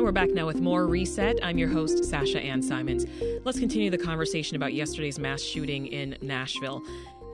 And 0.00 0.06
we're 0.06 0.12
back 0.12 0.30
now 0.30 0.46
with 0.46 0.62
more 0.62 0.86
Reset. 0.86 1.38
I'm 1.42 1.58
your 1.58 1.68
host, 1.68 2.06
Sasha 2.06 2.40
Ann 2.40 2.62
Simons. 2.62 3.04
Let's 3.44 3.58
continue 3.58 3.90
the 3.90 3.98
conversation 3.98 4.56
about 4.56 4.72
yesterday's 4.72 5.18
mass 5.18 5.42
shooting 5.42 5.88
in 5.88 6.16
Nashville. 6.22 6.82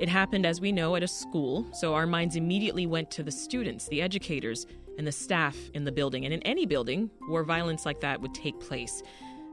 It 0.00 0.08
happened, 0.08 0.44
as 0.44 0.60
we 0.60 0.72
know, 0.72 0.96
at 0.96 1.04
a 1.04 1.06
school, 1.06 1.64
so 1.72 1.94
our 1.94 2.08
minds 2.08 2.34
immediately 2.34 2.84
went 2.84 3.08
to 3.12 3.22
the 3.22 3.30
students, 3.30 3.86
the 3.86 4.02
educators, 4.02 4.66
and 4.98 5.06
the 5.06 5.12
staff 5.12 5.56
in 5.74 5.84
the 5.84 5.92
building, 5.92 6.24
and 6.24 6.34
in 6.34 6.42
any 6.42 6.66
building 6.66 7.08
where 7.28 7.44
violence 7.44 7.86
like 7.86 8.00
that 8.00 8.20
would 8.20 8.34
take 8.34 8.58
place. 8.58 9.00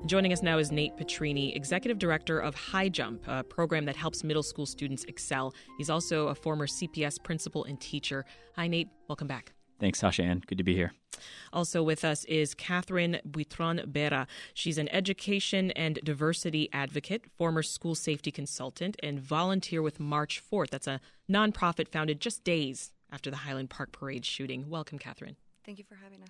Joining 0.07 0.33
us 0.33 0.41
now 0.41 0.57
is 0.57 0.71
Nate 0.71 0.97
Petrini, 0.97 1.55
Executive 1.55 1.99
Director 1.99 2.39
of 2.39 2.55
High 2.55 2.89
Jump, 2.89 3.27
a 3.27 3.43
program 3.43 3.85
that 3.85 3.95
helps 3.95 4.23
middle 4.23 4.41
school 4.41 4.65
students 4.65 5.03
excel. 5.03 5.53
He's 5.77 5.91
also 5.91 6.29
a 6.29 6.35
former 6.35 6.65
CPS 6.65 7.21
principal 7.23 7.63
and 7.65 7.79
teacher. 7.79 8.25
Hi, 8.55 8.67
Nate. 8.67 8.89
Welcome 9.07 9.27
back. 9.27 9.53
Thanks, 9.79 9.99
Sasha 9.99 10.23
Ann. 10.23 10.43
Good 10.47 10.57
to 10.57 10.63
be 10.63 10.75
here. 10.75 10.93
Also 11.51 11.83
with 11.83 12.03
us 12.03 12.25
is 12.25 12.53
Catherine 12.53 13.19
Buitron 13.27 13.91
Bera. 13.91 14.27
She's 14.53 14.77
an 14.77 14.89
education 14.89 15.71
and 15.71 15.99
diversity 16.03 16.69
advocate, 16.73 17.25
former 17.37 17.63
school 17.63 17.95
safety 17.95 18.31
consultant, 18.31 18.97
and 19.03 19.19
volunteer 19.19 19.81
with 19.81 19.99
March 19.99 20.41
4th. 20.51 20.69
That's 20.69 20.87
a 20.87 20.99
nonprofit 21.29 21.87
founded 21.87 22.19
just 22.19 22.43
days 22.43 22.91
after 23.11 23.29
the 23.29 23.37
Highland 23.37 23.69
Park 23.69 23.91
Parade 23.91 24.25
shooting. 24.25 24.69
Welcome, 24.69 24.97
Catherine. 24.97 25.35
Thank 25.65 25.77
you 25.77 25.85
for 25.85 25.95
having 25.95 26.23
us. 26.23 26.29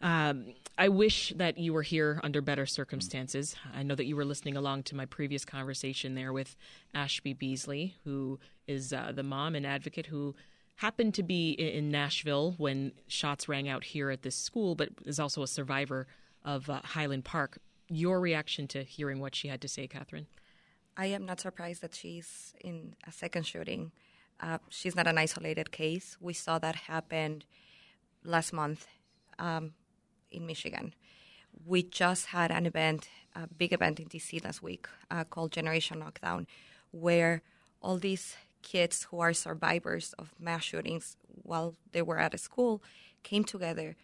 Um, 0.00 0.54
I 0.76 0.88
wish 0.88 1.32
that 1.36 1.56
you 1.56 1.72
were 1.72 1.82
here 1.82 2.20
under 2.22 2.42
better 2.42 2.66
circumstances. 2.66 3.56
I 3.74 3.82
know 3.82 3.94
that 3.94 4.04
you 4.04 4.16
were 4.16 4.24
listening 4.24 4.56
along 4.56 4.82
to 4.84 4.96
my 4.96 5.06
previous 5.06 5.44
conversation 5.44 6.14
there 6.14 6.32
with 6.32 6.56
Ashbey 6.94 7.38
Beasley, 7.38 7.96
who 8.04 8.38
is 8.66 8.92
uh, 8.92 9.12
the 9.14 9.22
mom 9.22 9.54
and 9.54 9.64
advocate 9.64 10.06
who 10.06 10.34
happened 10.76 11.14
to 11.14 11.22
be 11.22 11.52
in 11.52 11.90
Nashville 11.90 12.54
when 12.58 12.92
shots 13.06 13.48
rang 13.48 13.68
out 13.68 13.84
here 13.84 14.10
at 14.10 14.22
this 14.22 14.36
school, 14.36 14.74
but 14.74 14.90
is 15.04 15.20
also 15.20 15.42
a 15.42 15.46
survivor 15.46 16.06
of 16.44 16.68
uh, 16.68 16.80
Highland 16.84 17.24
Park. 17.24 17.58
Your 17.88 18.20
reaction 18.20 18.66
to 18.68 18.82
hearing 18.82 19.20
what 19.20 19.34
she 19.34 19.48
had 19.48 19.60
to 19.62 19.68
say, 19.68 19.86
Catherine? 19.86 20.26
I 20.96 21.06
am 21.06 21.26
not 21.26 21.40
surprised 21.40 21.82
that 21.82 21.94
she's 21.94 22.54
in 22.60 22.94
a 23.06 23.12
second 23.12 23.46
shooting. 23.46 23.92
Uh, 24.40 24.58
she's 24.68 24.96
not 24.96 25.06
an 25.06 25.18
isolated 25.18 25.70
case. 25.70 26.16
We 26.20 26.32
saw 26.32 26.58
that 26.58 26.74
happen 26.74 27.42
last 28.24 28.52
month 28.52 28.86
um, 29.38 29.72
in 30.30 30.46
Michigan. 30.46 30.94
We 31.64 31.82
just 31.82 32.26
had 32.26 32.50
an 32.50 32.66
event, 32.66 33.08
a 33.34 33.46
big 33.46 33.72
event 33.72 34.00
in 34.00 34.06
DC 34.06 34.44
last 34.44 34.62
week 34.62 34.88
uh, 35.10 35.24
called 35.24 35.52
Generation 35.52 36.02
Lockdown, 36.02 36.46
where 36.90 37.42
all 37.80 37.98
these 37.98 38.36
kids 38.64 39.06
who 39.10 39.20
are 39.20 39.32
survivors 39.32 40.14
of 40.18 40.34
mass 40.40 40.64
shootings 40.64 41.16
while 41.42 41.76
they 41.92 42.02
were 42.02 42.18
at 42.18 42.34
a 42.34 42.38
school 42.38 42.82
came 43.22 43.44
together 43.44 43.94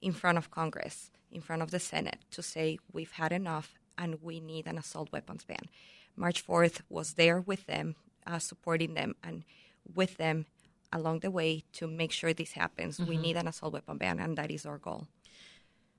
in 0.00 0.12
front 0.12 0.36
of 0.36 0.50
Congress, 0.50 1.10
in 1.30 1.40
front 1.40 1.62
of 1.62 1.70
the 1.70 1.78
Senate, 1.78 2.18
to 2.32 2.42
say, 2.42 2.78
We've 2.92 3.12
had 3.12 3.32
enough 3.32 3.74
and 3.96 4.20
we 4.20 4.40
need 4.40 4.66
an 4.66 4.76
assault 4.76 5.10
weapons 5.12 5.44
ban. 5.44 5.66
March 6.16 6.44
4th 6.46 6.80
was 6.88 7.14
there 7.14 7.40
with 7.40 7.66
them, 7.66 7.94
uh, 8.26 8.38
supporting 8.38 8.94
them, 8.94 9.14
and 9.22 9.44
with 9.94 10.16
them 10.16 10.46
along 10.92 11.20
the 11.20 11.30
way 11.30 11.64
to 11.72 11.86
make 11.86 12.12
sure 12.12 12.34
this 12.34 12.52
happens. 12.52 12.98
Mm-hmm. 12.98 13.08
We 13.08 13.16
need 13.16 13.36
an 13.36 13.48
assault 13.48 13.72
weapon 13.72 13.98
ban, 13.98 14.18
and 14.18 14.36
that 14.36 14.50
is 14.50 14.66
our 14.66 14.78
goal. 14.78 15.06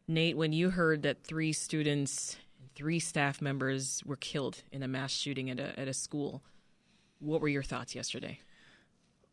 Nate, 0.07 0.38
when 0.38 0.51
you 0.51 0.69
heard 0.69 1.03
that 1.03 1.23
three 1.23 1.53
students, 1.53 2.35
three 2.75 2.99
staff 2.99 3.41
members 3.41 4.03
were 4.05 4.17
killed 4.17 4.63
in 4.71 4.83
a 4.83 4.88
mass 4.88 5.11
shooting 5.11 5.49
at 5.49 5.59
a, 5.59 5.79
at 5.79 5.88
a 5.88 5.93
school, 5.93 6.43
what 7.23 7.41
were 7.41 7.47
your 7.47 7.63
thoughts 7.63 7.95
yesterday? 7.95 8.39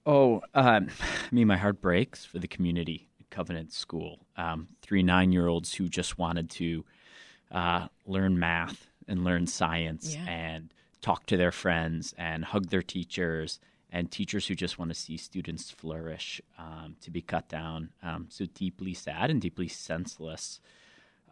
Oh, 0.07 0.43
um, 0.55 0.89
I 1.01 1.35
mean, 1.35 1.47
my 1.47 1.57
heart 1.57 1.81
breaks 1.81 2.25
for 2.25 2.39
the 2.39 2.49
community 2.49 3.11
Covenant 3.31 3.73
School. 3.73 4.27
Um, 4.37 4.69
three 4.83 5.03
nine 5.03 5.33
year 5.33 5.47
olds 5.47 5.75
who 5.75 5.89
just 5.89 6.19
wanted 6.19 6.51
to 6.51 6.85
uh, 7.51 7.89
learn 8.07 8.39
math 8.39 8.87
and 9.09 9.25
learn 9.25 9.47
science 9.47 10.15
yeah. 10.15 10.25
and 10.29 10.73
talk 11.01 11.27
to 11.27 11.37
their 11.37 11.53
friends 11.53 12.15
and 12.19 12.45
hug 12.45 12.69
their 12.69 12.83
teachers 12.83 13.59
and 13.91 14.11
teachers 14.11 14.47
who 14.47 14.55
just 14.55 14.79
want 14.79 14.91
to 14.91 14.95
see 14.95 15.17
students 15.17 15.71
flourish 15.71 16.41
um, 16.59 16.97
to 17.01 17.11
be 17.11 17.21
cut 17.21 17.49
down. 17.49 17.91
Um, 18.03 18.27
so 18.29 18.47
deeply 18.55 18.95
sad 18.95 19.31
and 19.31 19.41
deeply 19.41 19.67
senseless. 19.69 20.61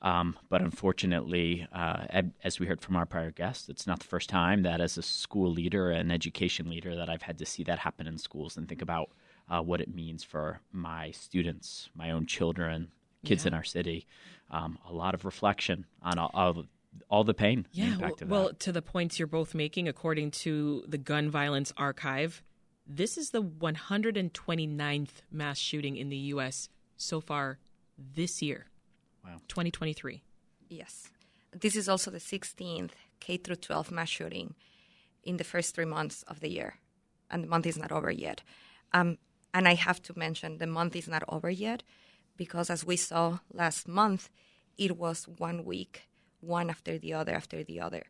Um, 0.01 0.37
but 0.49 0.63
unfortunately, 0.63 1.67
uh, 1.73 2.23
as 2.45 2.61
we 2.61 2.67
heard 2.67 2.81
from 2.81 2.97
our 2.97 3.07
prior 3.07 3.31
guest, 3.31 3.69
it's 3.69 3.87
not 3.87 3.99
the 3.99 4.07
first 4.07 4.29
time 4.29 4.63
that, 4.63 4.81
as 4.81 4.97
a 4.97 5.03
school 5.03 5.51
leader 5.51 5.91
and 5.91 6.13
education 6.13 6.71
leader, 6.71 6.95
that 6.95 7.09
I've 7.09 7.23
had 7.23 7.39
to 7.39 7.47
see 7.47 7.65
that 7.65 7.81
happen 7.81 8.07
in 8.07 8.19
schools 8.19 8.57
and 8.57 8.69
think 8.69 8.81
about 8.81 9.11
uh, 9.51 9.61
what 9.61 9.81
it 9.81 9.93
means 9.93 10.23
for 10.23 10.61
my 10.73 11.11
students, 11.11 11.91
my 11.97 12.11
own 12.11 12.27
children, 12.27 12.89
kids 13.25 13.45
yeah. 13.45 13.49
in 13.49 13.55
our 13.55 13.65
city. 13.65 14.07
Um, 14.51 14.79
a 14.89 14.93
lot 14.93 15.15
of 15.15 15.25
reflection 15.25 15.85
on 16.03 16.19
all, 16.19 16.31
all, 16.33 16.65
all 17.09 17.25
the 17.25 17.35
pain. 17.35 17.67
Yeah, 17.73 17.97
well, 17.97 18.15
well, 18.27 18.53
to 18.55 18.73
the 18.73 18.83
points 18.83 19.19
you're 19.19 19.27
both 19.27 19.55
making, 19.55 19.89
according 19.89 20.31
to 20.33 20.85
the 20.87 20.99
Gun 20.99 21.29
Violence 21.29 21.73
Archive, 21.77 22.43
this 22.87 23.19
is 23.19 23.31
the 23.31 23.43
129th 23.43 25.09
mass 25.31 25.59
shooting 25.59 25.97
in 25.97 26.09
the 26.09 26.17
U.S. 26.17 26.69
so 26.97 27.21
far 27.21 27.59
this 27.99 28.41
year. 28.41 28.67
Wow. 29.29 29.41
2023. 29.49 30.23
Yes. 30.69 31.11
This 31.53 31.77
is 31.77 31.89
also 31.89 32.11
the 32.11 32.19
16th 32.19 32.93
K 33.21 33.37
through 33.37 33.57
12 33.57 33.91
mass 33.91 34.09
shooting 34.09 34.55
in 35.23 35.37
the 35.37 35.45
first 35.45 35.75
three 35.75 35.85
months 35.85 36.23
of 36.25 36.41
the 36.41 36.49
year. 36.49 36.77
And 37.31 37.45
the 37.45 37.49
month 37.49 37.67
is 37.67 37.79
not 37.79 37.93
over 37.93 38.11
yet. 38.11 38.43
Um, 38.93 39.19
and 39.53 39.69
I 39.69 39.75
have 39.75 40.01
to 40.03 40.19
mention 40.19 40.59
the 40.59 40.67
month 40.67 40.97
is 40.97 41.09
not 41.09 41.25
over 41.29 41.51
yet 41.51 41.83
because, 42.37 42.71
as 42.71 42.85
we 42.85 42.97
saw 42.97 43.39
last 43.53 43.89
month, 43.89 44.31
it 44.79 44.97
was 44.97 45.27
one 45.27 45.65
week, 45.65 46.09
one 46.41 46.71
after 46.71 46.99
the 46.99 47.13
other 47.13 47.35
after 47.35 47.63
the 47.65 47.81
other. 47.81 48.05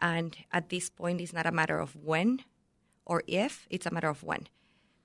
And 0.00 0.36
at 0.50 0.70
this 0.70 0.90
point, 0.90 1.20
it's 1.20 1.32
not 1.32 1.46
a 1.46 1.52
matter 1.52 1.78
of 1.78 1.94
when 1.94 2.40
or 3.06 3.22
if, 3.26 3.66
it's 3.70 3.86
a 3.86 3.92
matter 3.92 4.08
of 4.08 4.22
when. 4.22 4.48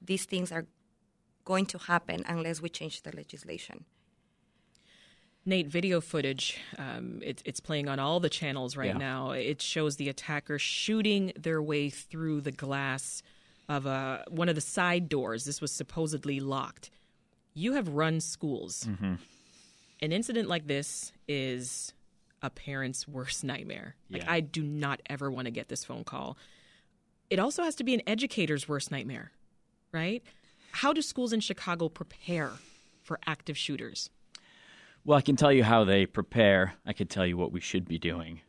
These 0.01 0.25
things 0.25 0.51
are 0.51 0.66
going 1.44 1.66
to 1.68 1.78
happen 1.78 2.24
unless 2.28 2.62
we 2.62 2.69
change 2.69 3.01
the 3.01 3.16
legislation. 3.16 3.86
Nate, 5.50 5.68
video 5.68 6.00
footage, 6.00 6.58
um, 6.78 7.20
it, 7.24 7.42
it's 7.44 7.60
playing 7.60 7.90
on 7.90 8.00
all 8.00 8.20
the 8.20 8.30
channels 8.30 8.78
right 8.78 8.90
yeah. 8.90 8.98
now. 8.98 9.32
It 9.32 9.62
shows 9.62 9.98
the 9.98 10.08
attacker 10.08 10.60
shooting 10.60 11.34
their 11.38 11.62
way 11.62 11.90
through 11.90 12.42
the 12.42 12.52
glass 12.52 13.22
of 13.68 13.86
a, 13.86 14.24
one 14.30 14.48
of 14.48 14.56
the 14.56 14.62
side 14.62 15.10
doors. 15.10 15.46
This 15.46 15.60
was 15.60 15.72
supposedly 15.72 16.40
locked. 16.40 16.90
You 17.54 17.74
have 17.74 17.90
run 17.90 18.22
schools. 18.22 18.86
Mm-hmm. 18.88 19.16
An 20.02 20.12
incident 20.12 20.48
like 20.48 20.68
this 20.68 21.12
is 21.28 21.94
a 22.42 22.50
parent's 22.50 23.08
worst 23.08 23.44
nightmare. 23.44 23.96
Like. 24.10 24.24
I 24.28 24.40
do 24.40 24.64
not 24.64 25.02
ever 25.10 25.30
want 25.30 25.46
to 25.46 25.52
get 25.52 25.68
this 25.68 25.84
phone 25.84 26.04
call. 26.04 26.38
It 27.30 27.40
also 27.40 27.64
has 27.64 27.76
to 27.76 27.84
be 27.84 27.94
an 27.94 28.02
educator's 28.08 28.70
worst 28.70 28.92
nightmare, 28.92 29.31
right? 29.92 30.24
How 30.72 30.94
do 30.94 31.02
schools 31.02 31.34
in 31.34 31.42
Chicago 31.42 31.90
prepare 31.90 32.52
for 33.04 33.20
active 33.28 33.58
shooters? 33.58 34.10
Well, 35.09 35.18
I 35.18 35.22
can 35.22 35.36
tell 35.36 35.52
you 35.52 35.64
how 35.64 35.86
they 35.86 36.06
prepare. 36.06 36.75
I 36.86 36.94
can 36.94 37.08
tell 37.08 37.25
you 37.25 37.36
what 37.36 37.52
we 37.52 37.62
should 37.62 37.88
be 37.88 37.97
doing. 37.97 38.42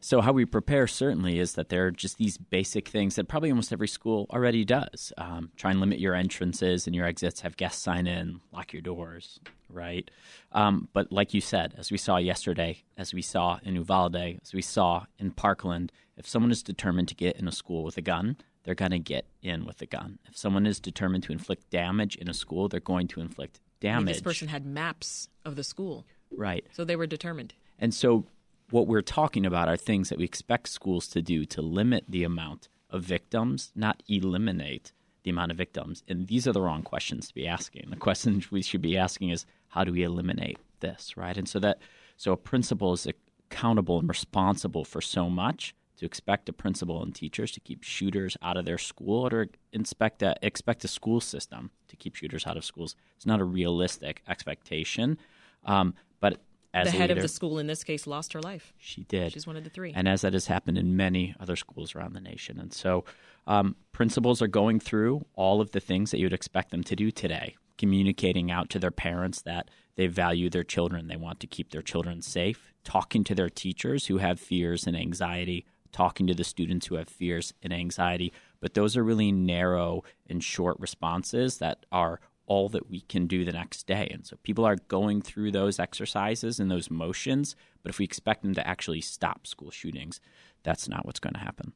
So, 0.00 0.20
how 0.20 0.32
we 0.32 0.44
prepare 0.44 0.88
certainly 0.88 1.38
is 1.38 1.52
that 1.52 1.68
there 1.68 1.86
are 1.86 1.92
just 1.92 2.18
these 2.18 2.36
basic 2.36 2.88
things 2.88 3.14
that 3.14 3.28
probably 3.28 3.48
almost 3.48 3.72
every 3.72 3.86
school 3.86 4.26
already 4.28 4.64
does. 4.64 5.12
Um, 5.16 5.52
try 5.54 5.70
and 5.70 5.78
limit 5.78 6.00
your 6.00 6.16
entrances 6.16 6.88
and 6.88 6.96
your 6.96 7.06
exits, 7.06 7.42
have 7.42 7.56
guests 7.56 7.80
sign 7.80 8.08
in, 8.08 8.40
lock 8.52 8.72
your 8.72 8.82
doors, 8.82 9.38
right? 9.68 10.10
Um, 10.50 10.88
but, 10.92 11.12
like 11.12 11.32
you 11.32 11.40
said, 11.40 11.74
as 11.78 11.92
we 11.92 11.96
saw 11.96 12.16
yesterday, 12.16 12.82
as 12.96 13.14
we 13.14 13.22
saw 13.22 13.60
in 13.62 13.76
Uvalde, 13.76 14.40
as 14.42 14.52
we 14.52 14.62
saw 14.62 15.06
in 15.16 15.30
Parkland, 15.30 15.92
if 16.16 16.26
someone 16.26 16.50
is 16.50 16.64
determined 16.64 17.06
to 17.06 17.14
get 17.14 17.36
in 17.36 17.46
a 17.46 17.52
school 17.52 17.84
with 17.84 17.96
a 17.96 18.02
gun, 18.02 18.36
they're 18.64 18.74
going 18.74 18.90
to 18.90 18.98
get 18.98 19.26
in 19.42 19.64
with 19.64 19.80
a 19.80 19.86
gun. 19.86 20.18
If 20.28 20.36
someone 20.36 20.66
is 20.66 20.80
determined 20.80 21.22
to 21.24 21.32
inflict 21.32 21.70
damage 21.70 22.16
in 22.16 22.28
a 22.28 22.34
school, 22.34 22.66
they're 22.66 22.80
going 22.80 23.06
to 23.06 23.20
inflict 23.20 23.60
damage. 23.80 23.96
I 23.96 23.98
mean, 23.98 24.06
this 24.06 24.22
person 24.22 24.48
had 24.48 24.66
maps 24.66 25.28
of 25.44 25.56
the 25.56 25.64
school. 25.64 26.04
Right. 26.30 26.64
So 26.72 26.84
they 26.84 26.96
were 26.96 27.06
determined. 27.06 27.54
And 27.78 27.94
so 27.94 28.26
what 28.70 28.86
we're 28.86 29.02
talking 29.02 29.44
about 29.44 29.68
are 29.68 29.76
things 29.76 30.08
that 30.08 30.18
we 30.18 30.24
expect 30.24 30.68
schools 30.68 31.08
to 31.08 31.22
do 31.22 31.44
to 31.46 31.62
limit 31.62 32.04
the 32.08 32.24
amount 32.24 32.68
of 32.90 33.02
victims, 33.02 33.72
not 33.74 34.02
eliminate 34.08 34.92
the 35.22 35.30
amount 35.30 35.50
of 35.50 35.58
victims. 35.58 36.02
And 36.08 36.28
these 36.28 36.46
are 36.46 36.52
the 36.52 36.62
wrong 36.62 36.82
questions 36.82 37.28
to 37.28 37.34
be 37.34 37.46
asking. 37.46 37.88
The 37.90 37.96
question 37.96 38.42
we 38.50 38.62
should 38.62 38.82
be 38.82 38.96
asking 38.96 39.30
is 39.30 39.46
how 39.68 39.84
do 39.84 39.92
we 39.92 40.02
eliminate 40.02 40.58
this, 40.80 41.16
right? 41.16 41.36
And 41.36 41.48
so 41.48 41.58
that 41.60 41.78
so 42.16 42.32
a 42.32 42.36
principal 42.36 42.92
is 42.92 43.06
accountable 43.50 43.98
and 43.98 44.08
responsible 44.08 44.84
for 44.84 45.00
so 45.00 45.30
much 45.30 45.74
to 46.00 46.06
expect 46.06 46.48
a 46.48 46.52
principal 46.52 47.02
and 47.02 47.14
teachers 47.14 47.52
to 47.52 47.60
keep 47.60 47.82
shooters 47.82 48.36
out 48.42 48.56
of 48.56 48.64
their 48.64 48.78
school 48.78 49.28
or 49.30 49.48
inspect 49.72 50.22
a, 50.22 50.34
expect 50.40 50.82
a 50.82 50.88
school 50.88 51.20
system 51.20 51.70
to 51.88 51.96
keep 51.96 52.16
shooters 52.16 52.46
out 52.46 52.56
of 52.56 52.64
schools. 52.64 52.96
It's 53.16 53.26
not 53.26 53.38
a 53.38 53.44
realistic 53.44 54.22
expectation. 54.26 55.18
Um, 55.64 55.94
but 56.18 56.40
as 56.72 56.86
the 56.86 56.92
head 56.92 57.10
leader, 57.10 57.18
of 57.18 57.22
the 57.22 57.28
school 57.28 57.58
in 57.58 57.66
this 57.66 57.84
case 57.84 58.06
lost 58.06 58.32
her 58.32 58.40
life. 58.40 58.72
She 58.78 59.02
did. 59.04 59.32
She's 59.32 59.46
one 59.46 59.56
of 59.56 59.64
the 59.64 59.68
three. 59.68 59.92
And 59.94 60.08
as 60.08 60.22
that 60.22 60.32
has 60.32 60.46
happened 60.46 60.78
in 60.78 60.96
many 60.96 61.34
other 61.38 61.54
schools 61.54 61.94
around 61.94 62.14
the 62.14 62.20
nation. 62.20 62.58
And 62.58 62.72
so 62.72 63.04
um, 63.46 63.76
principals 63.92 64.40
are 64.40 64.48
going 64.48 64.80
through 64.80 65.26
all 65.34 65.60
of 65.60 65.72
the 65.72 65.80
things 65.80 66.12
that 66.12 66.18
you 66.18 66.24
would 66.24 66.32
expect 66.32 66.70
them 66.70 66.82
to 66.84 66.96
do 66.96 67.10
today 67.10 67.56
communicating 67.76 68.50
out 68.50 68.68
to 68.68 68.78
their 68.78 68.90
parents 68.90 69.40
that 69.40 69.70
they 69.96 70.06
value 70.06 70.50
their 70.50 70.62
children, 70.62 71.08
they 71.08 71.16
want 71.16 71.40
to 71.40 71.46
keep 71.46 71.70
their 71.70 71.80
children 71.80 72.20
safe, 72.20 72.74
talking 72.84 73.24
to 73.24 73.34
their 73.34 73.48
teachers 73.48 74.06
who 74.06 74.18
have 74.18 74.38
fears 74.38 74.86
and 74.86 74.94
anxiety, 74.94 75.64
talking 75.92 76.26
to 76.26 76.34
the 76.34 76.44
students 76.44 76.86
who 76.86 76.96
have 76.96 77.08
fears 77.08 77.52
and 77.62 77.72
anxiety. 77.72 78.32
But 78.60 78.74
those 78.74 78.96
are 78.96 79.04
really 79.04 79.32
narrow 79.32 80.04
and 80.28 80.42
short 80.42 80.78
responses 80.78 81.58
that 81.58 81.86
are 81.90 82.20
all 82.50 82.68
that 82.68 82.90
we 82.90 83.02
can 83.02 83.28
do 83.28 83.44
the 83.44 83.52
next 83.52 83.86
day. 83.86 84.08
And 84.10 84.26
so 84.26 84.36
people 84.42 84.64
are 84.64 84.76
going 84.88 85.22
through 85.22 85.52
those 85.52 85.78
exercises 85.78 86.58
and 86.58 86.68
those 86.68 86.90
motions, 86.90 87.54
but 87.84 87.90
if 87.90 88.00
we 88.00 88.04
expect 88.04 88.42
them 88.42 88.54
to 88.54 88.66
actually 88.66 89.00
stop 89.00 89.46
school 89.46 89.70
shootings, 89.70 90.20
that's 90.64 90.88
not 90.88 91.06
what's 91.06 91.20
going 91.20 91.34
to 91.34 91.40
happen. 91.40 91.74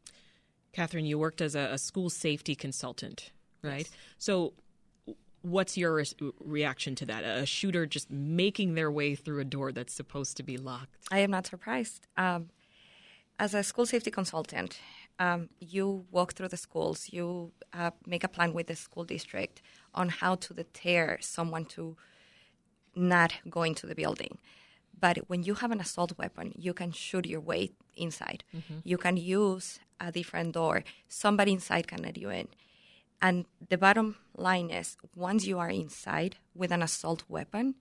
Catherine, 0.72 1.06
you 1.06 1.16
worked 1.16 1.40
as 1.40 1.54
a, 1.54 1.70
a 1.72 1.78
school 1.78 2.10
safety 2.10 2.56
consultant, 2.56 3.30
right? 3.62 3.86
Yes. 3.88 3.90
So, 4.18 4.54
what's 5.42 5.76
your 5.76 5.94
re- 5.94 6.32
reaction 6.40 6.96
to 6.96 7.06
that? 7.06 7.22
A 7.22 7.46
shooter 7.46 7.86
just 7.86 8.10
making 8.10 8.74
their 8.74 8.90
way 8.90 9.14
through 9.14 9.40
a 9.40 9.44
door 9.44 9.70
that's 9.70 9.94
supposed 9.94 10.36
to 10.38 10.42
be 10.42 10.56
locked? 10.56 10.96
I 11.12 11.20
am 11.20 11.30
not 11.30 11.46
surprised. 11.46 12.08
Um, 12.16 12.48
as 13.38 13.54
a 13.54 13.62
school 13.62 13.86
safety 13.86 14.10
consultant, 14.10 14.78
um, 15.18 15.48
you 15.60 16.06
walk 16.10 16.32
through 16.32 16.48
the 16.48 16.56
schools, 16.56 17.08
you 17.10 17.52
uh, 17.72 17.90
make 18.06 18.24
a 18.24 18.28
plan 18.28 18.52
with 18.52 18.66
the 18.66 18.76
school 18.76 19.04
district 19.04 19.62
on 19.94 20.08
how 20.08 20.34
to 20.36 20.54
deter 20.54 21.18
someone 21.20 21.64
to 21.64 21.96
not 22.94 23.34
go 23.48 23.62
into 23.62 23.86
the 23.86 23.94
building. 23.94 24.38
But 24.98 25.18
when 25.28 25.42
you 25.42 25.54
have 25.54 25.72
an 25.72 25.80
assault 25.80 26.16
weapon, 26.16 26.52
you 26.56 26.72
can 26.72 26.92
shoot 26.92 27.26
your 27.26 27.40
way 27.40 27.72
inside. 27.96 28.44
Mm-hmm. 28.56 28.78
You 28.84 28.96
can 28.96 29.16
use 29.16 29.80
a 30.00 30.12
different 30.12 30.54
door. 30.54 30.84
Somebody 31.08 31.52
inside 31.52 31.88
can 31.88 32.02
let 32.02 32.16
you 32.16 32.30
in. 32.30 32.48
And 33.20 33.46
the 33.68 33.78
bottom 33.78 34.16
line 34.36 34.70
is 34.70 34.96
once 35.14 35.46
you 35.46 35.58
are 35.58 35.70
inside 35.70 36.36
with 36.54 36.70
an 36.70 36.82
assault 36.82 37.24
weapon, 37.28 37.74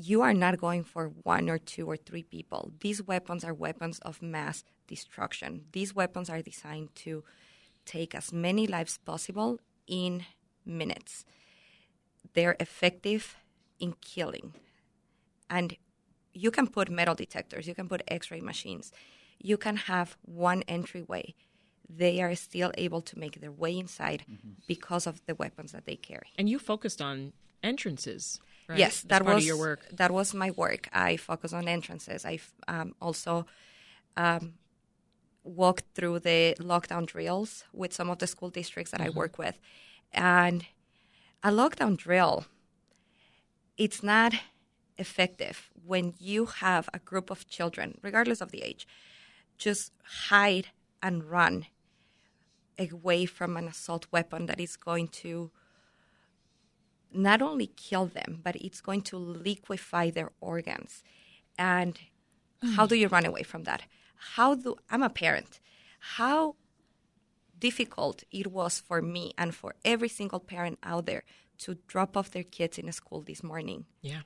you 0.00 0.22
are 0.22 0.32
not 0.32 0.58
going 0.58 0.84
for 0.84 1.08
one 1.24 1.50
or 1.50 1.58
two 1.58 1.90
or 1.90 1.96
three 1.96 2.22
people. 2.22 2.70
These 2.80 3.02
weapons 3.02 3.42
are 3.42 3.52
weapons 3.52 3.98
of 4.00 4.22
mass 4.22 4.62
destruction. 4.86 5.64
These 5.72 5.92
weapons 5.92 6.30
are 6.30 6.40
designed 6.40 6.94
to 6.96 7.24
take 7.84 8.14
as 8.14 8.32
many 8.32 8.68
lives 8.68 8.98
possible 8.98 9.58
in 9.88 10.24
minutes. 10.64 11.24
They're 12.34 12.56
effective 12.60 13.36
in 13.80 13.94
killing. 14.00 14.54
And 15.50 15.76
you 16.32 16.52
can 16.52 16.68
put 16.68 16.88
metal 16.90 17.16
detectors, 17.16 17.66
you 17.66 17.74
can 17.74 17.88
put 17.88 18.02
x 18.06 18.30
ray 18.30 18.40
machines, 18.40 18.92
you 19.40 19.56
can 19.56 19.76
have 19.76 20.16
one 20.22 20.62
entryway. 20.68 21.34
They 21.88 22.20
are 22.20 22.36
still 22.36 22.70
able 22.78 23.00
to 23.00 23.18
make 23.18 23.40
their 23.40 23.50
way 23.50 23.76
inside 23.76 24.24
mm-hmm. 24.30 24.50
because 24.68 25.08
of 25.08 25.22
the 25.26 25.34
weapons 25.34 25.72
that 25.72 25.86
they 25.86 25.96
carry. 25.96 26.28
And 26.36 26.48
you 26.48 26.60
focused 26.60 27.02
on 27.02 27.32
entrances. 27.64 28.38
Right? 28.68 28.78
Yes, 28.78 29.02
that 29.02 29.24
was 29.24 29.46
your 29.46 29.56
work. 29.56 29.80
That 29.92 30.10
was 30.10 30.34
my 30.34 30.50
work. 30.50 30.88
I 30.92 31.16
focus 31.16 31.52
on 31.54 31.68
entrances. 31.68 32.26
I 32.26 32.38
um, 32.66 32.94
also 33.00 33.46
um, 34.16 34.54
walked 35.42 35.84
through 35.94 36.18
the 36.20 36.54
lockdown 36.60 37.06
drills 37.06 37.64
with 37.72 37.94
some 37.94 38.10
of 38.10 38.18
the 38.18 38.26
school 38.26 38.50
districts 38.50 38.90
that 38.90 39.00
mm-hmm. 39.00 39.16
I 39.16 39.20
work 39.20 39.38
with, 39.38 39.58
and 40.12 40.66
a 41.42 41.50
lockdown 41.50 41.96
drill. 41.96 42.44
It's 43.78 44.02
not 44.02 44.34
effective 44.98 45.70
when 45.86 46.12
you 46.18 46.46
have 46.46 46.90
a 46.92 46.98
group 46.98 47.30
of 47.30 47.48
children, 47.48 47.98
regardless 48.02 48.40
of 48.40 48.50
the 48.50 48.62
age, 48.62 48.86
just 49.56 49.92
hide 50.28 50.68
and 51.02 51.24
run 51.24 51.66
away 52.78 53.24
from 53.24 53.56
an 53.56 53.66
assault 53.66 54.06
weapon 54.12 54.46
that 54.46 54.60
is 54.60 54.76
going 54.76 55.08
to 55.08 55.50
not 57.12 57.42
only 57.42 57.68
kill 57.68 58.06
them, 58.06 58.40
but 58.42 58.56
it's 58.56 58.80
going 58.80 59.02
to 59.02 59.16
liquefy 59.16 60.10
their 60.10 60.32
organs. 60.40 61.02
And 61.58 61.98
how 62.76 62.86
do 62.86 62.96
you 62.96 63.08
run 63.08 63.26
away 63.26 63.42
from 63.42 63.64
that? 63.64 63.82
How 64.34 64.54
do 64.54 64.76
I'm 64.90 65.02
a 65.02 65.10
parent? 65.10 65.60
How 66.00 66.56
difficult 67.58 68.24
it 68.30 68.48
was 68.48 68.80
for 68.80 69.02
me 69.02 69.32
and 69.36 69.54
for 69.54 69.74
every 69.84 70.08
single 70.08 70.40
parent 70.40 70.78
out 70.82 71.06
there 71.06 71.24
to 71.58 71.76
drop 71.86 72.16
off 72.16 72.30
their 72.30 72.44
kids 72.44 72.78
in 72.78 72.88
a 72.88 72.92
school 72.92 73.20
this 73.20 73.42
morning. 73.42 73.84
Yeah. 74.00 74.20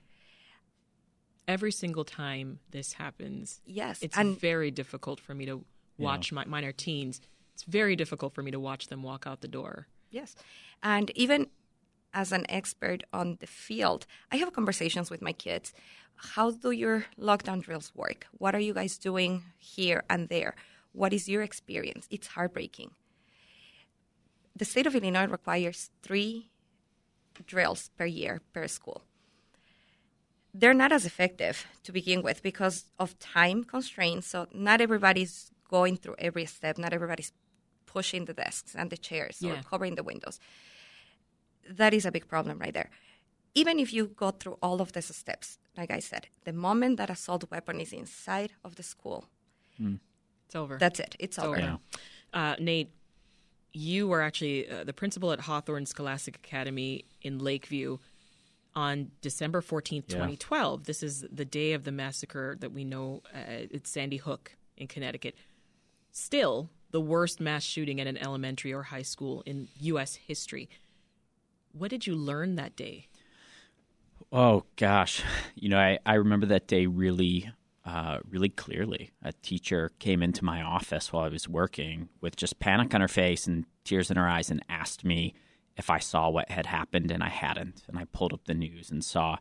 Every 1.49 1.73
single 1.73 2.05
time 2.05 2.61
this 2.71 2.95
happens, 2.95 3.61
yes, 3.67 4.01
it's 4.03 4.17
and, 4.17 4.39
very 4.39 4.71
difficult 4.71 5.19
for 5.19 5.35
me 5.35 5.47
to 5.47 5.65
watch 5.99 6.31
yeah. 6.31 6.37
my 6.37 6.45
minor 6.45 6.73
teens. 6.73 7.21
It's 7.55 7.65
very 7.65 7.97
difficult 7.97 8.35
for 8.35 8.43
me 8.43 8.51
to 8.53 8.61
watch 8.61 8.89
them 8.89 9.03
walk 9.03 9.27
out 9.27 9.41
the 9.41 9.49
door. 9.49 9.89
Yes, 10.11 10.37
and 10.83 11.11
even 11.17 11.49
as 12.15 12.33
an 12.33 12.45
expert 12.49 13.03
on 13.13 13.39
the 13.41 13.47
field, 13.47 14.07
I 14.31 14.37
have 14.37 14.53
conversations 14.53 15.11
with 15.11 15.23
my 15.23 15.33
kids. 15.33 15.73
How 16.17 16.51
do 16.51 16.71
your 16.71 17.07
lockdown 17.19 17.63
drills 17.63 17.93
work? 17.95 18.27
What 18.33 18.55
are 18.55 18.61
you 18.61 18.75
guys 18.75 18.99
doing 18.99 19.45
here 19.59 20.05
and 20.09 20.29
there? 20.29 20.55
What 20.93 21.13
is 21.13 21.29
your 21.29 21.43
experience? 21.43 22.07
It's 22.11 22.29
heartbreaking. 22.29 22.91
The 24.55 24.65
state 24.65 24.87
of 24.87 24.95
Illinois 24.95 25.27
requires 25.27 25.91
three 26.03 26.51
drills 27.47 27.91
per 27.97 28.05
year 28.05 28.41
per 28.53 28.69
school. 28.69 29.03
They're 30.55 30.75
not 30.75 30.93
as 30.93 31.07
effective 31.07 31.67
to 31.85 31.93
begin 31.93 32.23
with 32.23 32.43
because 32.43 32.85
of 32.99 33.19
time 33.19 33.65
constraints. 33.65 34.27
So 34.27 34.47
not 34.53 34.83
everybody's 34.83 35.51
going 35.71 35.97
through 35.97 36.17
every 36.19 36.45
step. 36.45 36.77
Not 36.77 36.93
everybody's 36.93 37.33
pushing 37.87 38.27
the 38.27 38.35
desks 38.35 38.75
and 38.75 38.91
the 38.91 38.99
chairs 38.99 39.39
yeah. 39.41 39.53
or 39.53 39.63
covering 39.63 39.95
the 39.95 40.03
windows. 40.03 40.39
That 41.69 41.95
is 41.95 42.05
a 42.05 42.13
big 42.13 42.29
problem 42.29 42.59
right 42.59 42.75
there. 42.75 42.91
Even 43.55 43.79
if 43.79 43.93
you 43.93 44.07
go 44.07 44.31
through 44.31 44.59
all 44.63 44.81
of 44.81 44.93
these 44.93 45.15
steps, 45.15 45.59
like 45.77 45.91
I 45.91 46.01
said, 46.01 46.29
the 46.45 46.53
moment 46.53 46.97
that 46.97 47.11
assault 47.11 47.45
weapon 47.51 47.81
is 47.81 47.93
inside 47.93 48.53
of 48.65 48.77
the 48.77 48.83
school, 48.83 49.27
mm. 49.81 49.99
it's 50.47 50.57
over. 50.57 50.79
That's 50.79 51.01
it. 51.01 51.17
It's, 51.19 51.37
it's 51.37 51.39
over. 51.39 51.57
over. 51.57 51.61
Yeah. 51.61 51.77
Uh, 52.33 52.57
Nate, 52.59 52.91
you 53.73 54.09
were 54.09 54.23
actually 54.23 54.69
uh, 54.71 54.85
the 54.85 54.93
principal 54.93 55.33
at 55.33 55.41
Hawthorne 55.41 55.87
Scholastic 55.87 56.37
Academy 56.37 57.05
in 57.23 57.39
Lakeview 57.39 57.99
on 58.75 59.11
December 59.21 59.61
14th, 59.61 60.05
yeah. 60.09 60.17
2012. 60.17 60.85
This 60.85 61.03
is 61.03 61.25
the 61.31 61.45
day 61.45 61.73
of 61.73 61.85
the 61.85 61.93
massacre 61.93 62.57
that 62.61 62.73
we 62.73 62.85
know 62.85 63.23
uh, 63.35 63.69
it's 63.71 63.91
Sandy 63.91 64.17
Hook 64.17 64.57
in 64.77 64.87
Connecticut. 64.87 65.35
Still, 66.11 66.71
the 66.91 67.01
worst 67.01 67.41
mass 67.41 67.63
shooting 67.63 68.01
at 68.01 68.07
an 68.07 68.17
elementary 68.19 68.73
or 68.73 68.83
high 68.83 69.03
school 69.03 69.43
in 69.47 69.69
U.S. 69.81 70.15
history. 70.15 70.69
What 71.73 71.91
did 71.91 72.07
you 72.07 72.15
learn 72.15 72.57
that 72.57 72.77
day? 72.77 73.09
Oh, 74.31 74.65
gosh. 74.77 75.23
You 75.55 75.69
know, 75.69 75.79
I, 75.79 76.01
I 76.05 76.15
remember 76.15 76.47
that 76.47 76.67
day 76.67 76.87
really 76.87 77.49
uh, 77.85 78.19
really 78.29 78.49
clearly. 78.49 79.13
A 79.23 79.33
teacher 79.33 79.93
came 79.99 80.23
into 80.23 80.45
my 80.45 80.63
office 80.63 81.13
while 81.13 81.25
I 81.25 81.29
was 81.29 81.49
working 81.49 82.09
with 82.21 82.37
just 82.37 82.59
panic 82.59 82.95
on 82.95 83.01
her 83.01 83.09
face 83.09 83.47
and 83.47 83.65
tears 83.85 84.11
in 84.11 84.17
her 84.17 84.29
eyes 84.29 84.51
and 84.51 84.65
asked 84.69 85.05
me 85.05 85.35
if 85.77 85.89
I 85.91 85.99
saw 85.99 86.29
what 86.29 86.51
had 86.51 86.67
happened, 86.67 87.11
and 87.11 87.23
I 87.23 87.29
hadn't. 87.29 87.83
And 87.89 87.99
I 87.99 88.05
pulled 88.05 88.33
up 88.33 88.45
the 88.45 88.55
news 88.55 88.91
and 88.91 89.05
saw. 89.05 89.37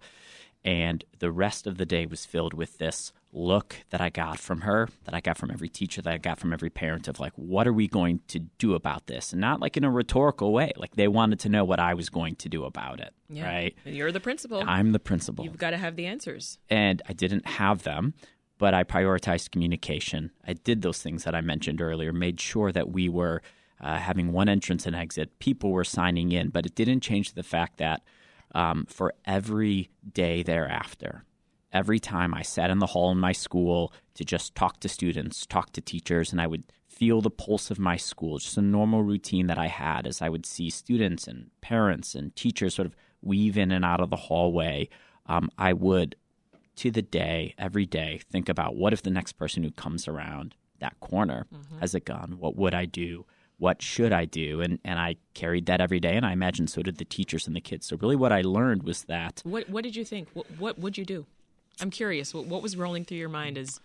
And 0.63 1.03
the 1.19 1.31
rest 1.31 1.67
of 1.67 1.77
the 1.77 1.85
day 1.85 2.05
was 2.05 2.25
filled 2.25 2.53
with 2.53 2.77
this 2.77 3.11
look 3.33 3.77
that 3.91 4.01
I 4.01 4.09
got 4.09 4.39
from 4.39 4.61
her, 4.61 4.89
that 5.05 5.13
I 5.13 5.21
got 5.21 5.37
from 5.37 5.51
every 5.51 5.69
teacher, 5.69 6.01
that 6.01 6.13
I 6.13 6.17
got 6.17 6.39
from 6.39 6.51
every 6.51 6.69
parent 6.69 7.07
of 7.07 7.19
like, 7.19 7.33
what 7.35 7.67
are 7.67 7.73
we 7.73 7.87
going 7.87 8.19
to 8.27 8.39
do 8.39 8.73
about 8.73 9.07
this? 9.07 9.31
And 9.31 9.41
not 9.41 9.61
like 9.61 9.77
in 9.77 9.83
a 9.83 9.91
rhetorical 9.91 10.51
way. 10.51 10.71
Like 10.75 10.95
they 10.95 11.07
wanted 11.07 11.39
to 11.41 11.49
know 11.49 11.63
what 11.63 11.79
I 11.79 11.93
was 11.93 12.09
going 12.09 12.35
to 12.37 12.49
do 12.49 12.65
about 12.65 12.99
it. 12.99 13.13
Yeah. 13.29 13.45
Right. 13.45 13.75
You're 13.85 14.11
the 14.11 14.19
principal. 14.19 14.63
I'm 14.67 14.91
the 14.91 14.99
principal. 14.99 15.45
You've 15.45 15.57
got 15.57 15.71
to 15.71 15.77
have 15.77 15.95
the 15.95 16.05
answers. 16.07 16.57
And 16.69 17.01
I 17.07 17.13
didn't 17.13 17.45
have 17.45 17.83
them 17.83 18.13
but 18.61 18.75
I 18.75 18.83
prioritized 18.83 19.49
communication. 19.49 20.29
I 20.45 20.53
did 20.53 20.83
those 20.83 21.01
things 21.01 21.23
that 21.23 21.33
I 21.33 21.41
mentioned 21.41 21.81
earlier, 21.81 22.13
made 22.13 22.39
sure 22.39 22.71
that 22.71 22.91
we 22.91 23.09
were 23.09 23.41
uh, 23.81 23.97
having 23.97 24.31
one 24.31 24.47
entrance 24.47 24.85
and 24.85 24.95
exit. 24.95 25.39
People 25.39 25.71
were 25.71 25.83
signing 25.83 26.31
in, 26.31 26.49
but 26.49 26.67
it 26.67 26.75
didn't 26.75 26.99
change 26.99 27.33
the 27.33 27.41
fact 27.41 27.77
that 27.77 28.03
um, 28.53 28.85
for 28.87 29.15
every 29.25 29.89
day 30.13 30.43
thereafter, 30.43 31.23
every 31.73 31.99
time 31.99 32.33
I 32.33 32.41
sat 32.41 32.69
in 32.69 32.79
the 32.79 32.87
hall 32.87 33.11
in 33.11 33.19
my 33.19 33.31
school 33.31 33.93
to 34.15 34.25
just 34.25 34.55
talk 34.55 34.79
to 34.81 34.89
students, 34.89 35.45
talk 35.45 35.71
to 35.73 35.81
teachers, 35.81 36.31
and 36.31 36.41
I 36.41 36.47
would 36.47 36.63
feel 36.87 37.21
the 37.21 37.31
pulse 37.31 37.71
of 37.71 37.79
my 37.79 37.97
school, 37.97 38.37
just 38.37 38.57
a 38.57 38.61
normal 38.61 39.03
routine 39.03 39.47
that 39.47 39.57
I 39.57 39.67
had 39.67 40.05
as 40.05 40.21
I 40.21 40.29
would 40.29 40.45
see 40.45 40.69
students 40.69 41.27
and 41.27 41.49
parents 41.61 42.13
and 42.13 42.35
teachers 42.35 42.75
sort 42.75 42.85
of 42.85 42.95
weave 43.21 43.57
in 43.57 43.71
and 43.71 43.85
out 43.85 44.01
of 44.01 44.09
the 44.09 44.15
hallway. 44.15 44.89
Um, 45.25 45.49
I 45.57 45.73
would 45.73 46.15
to 46.77 46.91
the 46.91 47.01
day, 47.01 47.53
every 47.57 47.85
day, 47.85 48.21
think 48.31 48.49
about 48.49 48.75
what 48.75 48.93
if 48.93 49.03
the 49.03 49.09
next 49.09 49.33
person 49.33 49.63
who 49.63 49.71
comes 49.71 50.07
around 50.07 50.55
that 50.79 50.99
corner 50.99 51.45
mm-hmm. 51.53 51.79
has 51.79 51.93
a 51.93 51.99
gun? 51.99 52.35
What 52.39 52.55
would 52.55 52.73
I 52.73 52.85
do? 52.85 53.25
What 53.57 53.81
should 53.81 54.11
I 54.11 54.25
do? 54.25 54.61
And 54.61 54.79
and 54.83 54.99
I 54.99 55.17
carried 55.33 55.67
that 55.67 55.81
every 55.81 55.99
day, 55.99 56.15
and 56.15 56.25
I 56.25 56.33
imagine 56.33 56.67
so 56.67 56.81
did 56.81 56.97
the 56.97 57.05
teachers 57.05 57.45
and 57.45 57.55
the 57.55 57.61
kids. 57.61 57.85
So 57.85 57.97
really, 57.97 58.15
what 58.15 58.31
I 58.31 58.41
learned 58.41 58.83
was 58.83 59.03
that. 59.03 59.41
What 59.43 59.69
What 59.69 59.83
did 59.83 59.95
you 59.95 60.03
think? 60.03 60.29
What 60.33 60.47
What 60.57 60.79
would 60.79 60.97
you 60.97 61.05
do? 61.05 61.25
I'm 61.81 61.91
curious. 61.91 62.33
What, 62.33 62.45
what 62.45 62.61
was 62.61 62.75
rolling 62.77 63.05
through 63.05 63.17
your 63.17 63.29
mind 63.29 63.57
as 63.57 63.79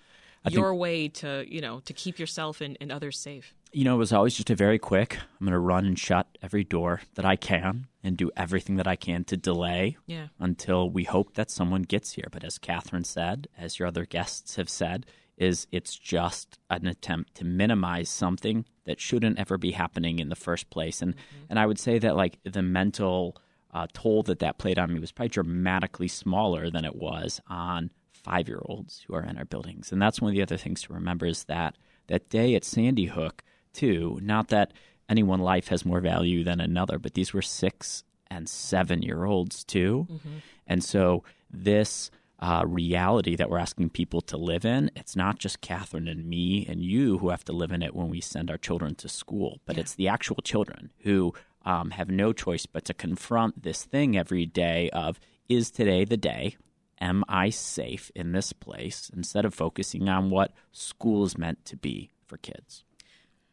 your 0.49 0.75
way 0.75 1.09
to 1.09 1.45
you 1.49 1.61
know 1.61 1.81
to 1.81 1.93
keep 1.93 2.19
yourself 2.19 2.61
and, 2.61 2.77
and 2.81 2.93
others 2.93 3.19
safe? 3.19 3.55
you 3.77 3.85
know, 3.85 3.95
it 3.97 3.99
was 3.99 4.13
always 4.13 4.35
just 4.35 4.49
a 4.49 4.55
very 4.55 4.79
quick, 4.79 5.19
I'm 5.39 5.47
going 5.47 5.53
to 5.53 5.59
run 5.59 5.85
and 5.85 5.99
shut 5.99 6.27
every 6.41 6.65
door 6.65 7.03
that 7.15 7.27
I 7.27 7.37
can 7.37 7.89
and 8.03 8.17
do 8.17 8.31
everything 8.35 8.77
that 8.77 8.87
I 8.87 8.97
can 8.97 9.25
to 9.25 9.37
delay 9.37 9.99
Yeah. 10.07 10.29
until 10.39 10.89
we 10.89 11.05
hope 11.05 11.35
that 11.35 11.51
someone 11.51 11.83
gets 11.83 12.13
here. 12.13 12.29
But 12.31 12.43
as 12.43 12.57
Catherine 12.57 13.05
said, 13.05 13.49
as 13.59 13.79
your 13.79 13.87
other 13.87 14.07
guests 14.07 14.57
have 14.57 14.71
said, 14.71 15.05
is 15.37 15.67
it's 15.73 15.99
just 15.99 16.59
an 16.71 16.87
attempt 16.87 17.35
to 17.35 17.45
minimize 17.45 18.09
something 18.09 18.65
that 18.85 18.99
shouldn't 18.99 19.39
ever 19.39 19.59
be 19.59 19.73
happening 19.73 20.21
in 20.21 20.31
the 20.31 20.37
first 20.37 20.71
place. 20.71 21.03
And 21.03 21.15
mm-hmm. 21.15 21.45
and 21.51 21.59
I 21.59 21.67
would 21.67 21.79
say 21.79 21.99
that 21.99 22.17
like 22.17 22.39
the 22.45 22.63
mental 22.63 23.37
uh, 23.77 23.87
toll 23.93 24.23
that 24.23 24.39
that 24.39 24.57
played 24.57 24.79
on 24.79 24.93
me 24.93 24.99
was 24.99 25.13
probably 25.13 25.29
dramatically 25.29 26.09
smaller 26.09 26.71
than 26.71 26.87
it 26.87 26.97
was 26.97 27.43
on 27.47 27.91
five 28.13 28.49
year 28.49 28.63
olds 28.65 29.05
who 29.07 29.15
are 29.15 29.23
in 29.23 29.37
our 29.37 29.45
buildings. 29.45 29.93
And 29.93 30.01
that's 30.01 30.19
one 30.19 30.31
of 30.31 30.35
the 30.35 30.43
other 30.43 30.57
things 30.57 30.81
to 30.83 30.95
remember 30.95 31.27
is 31.27 31.45
that 31.45 31.77
that 32.07 32.31
day 32.31 32.55
at 32.55 32.65
Sandy 32.65 33.05
Hook 33.07 33.45
too. 33.75 34.19
Not 34.23 34.49
that 34.49 34.73
any 35.11 35.23
one 35.23 35.41
life 35.41 35.69
has 35.69 35.85
more 35.85 36.01
value 36.01 36.43
than 36.43 36.59
another, 36.59 36.99
but 36.99 37.13
these 37.13 37.35
were 37.35 37.43
six 37.43 38.03
and 38.29 38.49
seven 38.49 39.03
year 39.03 39.27
olds 39.27 39.63
too. 39.63 40.07
And 40.67 40.83
so 40.83 41.23
this 41.51 42.11
uh, 42.39 42.65
reality 42.67 43.37
that 43.37 43.51
we're 43.51 43.59
asking 43.59 43.91
people 43.91 44.23
to 44.23 44.39
live 44.39 44.65
in, 44.65 44.91
it's 44.97 45.17
not 45.17 45.39
just 45.39 45.61
Catherine 45.61 46.09
and 46.09 46.25
me 46.27 46.65
and 46.67 46.81
you 46.83 47.19
who 47.19 47.29
have 47.29 47.45
to 47.45 47.53
live 47.53 47.73
in 47.73 47.83
it 47.83 47.95
when 47.95 48.09
we 48.09 48.23
send 48.23 48.51
our 48.51 48.59
children 48.59 48.95
to 48.97 49.09
school, 49.09 49.61
but 49.67 49.77
it's 49.77 49.95
the 49.95 50.09
actual 50.09 50.37
children 50.43 50.93
who 51.01 51.35
um, 51.67 51.91
have 51.91 52.09
no 52.09 52.33
choice 52.33 52.65
but 52.65 52.85
to 52.87 52.95
confront 52.95 53.63
this 53.63 53.85
thing 53.85 54.17
every 54.17 54.47
day 54.47 54.89
of 54.91 55.21
is 55.49 55.71
today 55.71 56.05
the 56.07 56.17
day? 56.17 56.57
Am 57.01 57.25
I 57.29 57.51
safe 57.51 58.11
in 58.15 58.33
this 58.33 58.55
place? 58.55 59.11
Instead 59.15 59.45
of 59.45 59.53
focusing 59.53 60.09
on 60.09 60.31
what 60.31 60.53
school 60.73 61.25
is 61.27 61.37
meant 61.37 61.65
to 61.67 61.77
be 61.77 62.11
for 62.25 62.39
kids. 62.39 62.85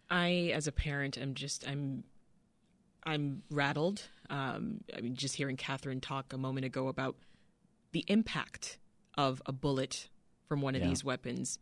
I, 0.10 0.52
as 0.56 0.66
a 0.68 0.72
parent, 0.72 1.18
am 1.18 1.34
just 1.34 1.68
I'm 1.68 2.04
I'm 3.06 3.44
rattled. 3.52 4.04
Um, 4.30 4.82
I 4.96 5.02
mean, 5.02 5.16
just 5.16 5.36
hearing 5.36 5.58
Catherine 5.58 6.00
talk 6.00 6.32
a 6.32 6.38
moment 6.38 6.66
ago 6.66 6.88
about 6.88 7.18
the 7.92 8.06
impact 8.08 8.78
of 9.18 9.42
a 9.46 9.52
bullet 9.52 10.08
from 10.48 10.62
one 10.62 10.74
of 10.76 10.82
Yeah. 10.82 10.88
these 10.88 11.04
weapons 11.04 11.60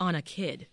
on 0.00 0.14
a 0.14 0.22
kid, 0.22 0.66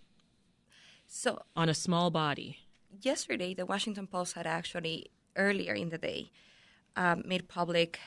So 1.07 1.41
on 1.55 1.67
a 1.69 1.73
small 1.73 2.11
body. 2.11 2.59
yesterday, 3.01 3.53
the 3.53 3.65
Washington 3.65 4.07
Post 4.07 4.33
had 4.33 4.47
actually 4.47 5.07
earlier 5.35 5.73
in 5.73 5.89
the 5.89 5.97
day 5.97 6.31
um, 6.95 7.23
made 7.25 7.47
public 7.47 7.99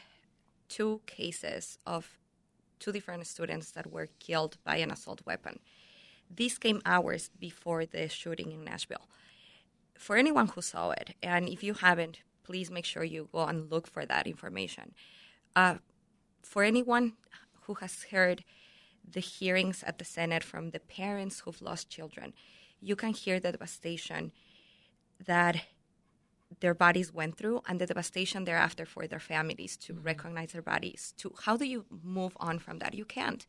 two 0.69 1.01
cases 1.07 1.79
of 1.87 2.19
two 2.79 2.93
different 2.93 3.27
students 3.27 3.71
that 3.73 3.91
were 3.91 4.09
killed 4.19 4.57
by 4.65 4.77
an 4.77 4.91
assault 4.91 5.23
weapon. 5.27 5.59
This 6.31 6.59
came 6.59 6.83
hours 6.85 7.31
before 7.39 7.87
the 7.87 8.09
shooting 8.09 8.53
in 8.53 8.65
Nashville. 8.65 9.09
For 9.99 10.17
anyone 10.17 10.49
who 10.49 10.63
saw 10.63 10.91
it, 10.91 11.15
and 11.23 11.49
if 11.49 11.63
you 11.63 11.75
haven't, 11.75 12.21
please 12.45 12.71
make 12.71 12.85
sure 12.85 13.05
you 13.05 13.29
go 13.33 13.45
and 13.45 13.71
look 13.71 13.87
for 13.87 14.07
that 14.07 14.27
information. 14.27 14.95
Uh, 15.57 15.77
for 16.43 16.63
anyone 16.63 17.15
who 17.63 17.75
has 17.75 18.05
heard 18.05 18.45
the 19.11 19.21
hearings 19.21 19.83
at 19.87 19.99
the 19.99 20.05
Senate 20.05 20.45
from 20.45 20.71
the 20.71 20.81
parents 20.81 21.41
who've 21.41 21.61
lost 21.63 21.91
children, 21.91 22.33
you 22.81 22.95
can 22.95 23.13
hear 23.13 23.41
the 23.41 23.53
devastation 23.53 24.33
that 25.25 25.65
their 26.61 26.75
bodies 26.75 27.13
went 27.13 27.37
through 27.37 27.63
and 27.69 27.81
the 27.81 27.87
devastation 27.87 28.45
thereafter 28.45 28.87
for 28.87 29.07
their 29.07 29.21
families 29.21 29.77
to 29.77 29.95
recognize 29.95 30.53
their 30.53 30.63
bodies 30.63 31.13
to 31.19 31.35
how 31.45 31.57
do 31.57 31.65
you 31.65 31.85
move 32.03 32.37
on 32.41 32.59
from 32.59 32.79
that? 32.79 32.95
You 32.95 33.05
can't. 33.05 33.47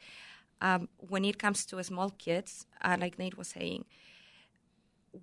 Um, 0.61 0.89
when 0.97 1.23
it 1.23 1.39
comes 1.39 1.65
to 1.67 1.81
small 1.83 2.09
kids 2.09 2.65
uh, 2.81 2.97
like 2.99 3.17
nate 3.17 3.37
was 3.37 3.47
saying 3.47 3.85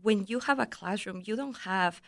when 0.02 0.25
you 0.26 0.40
have 0.40 0.59
a 0.59 0.64
classroom 0.64 1.21
you 1.26 1.37
don't 1.37 1.59
have 1.59 2.00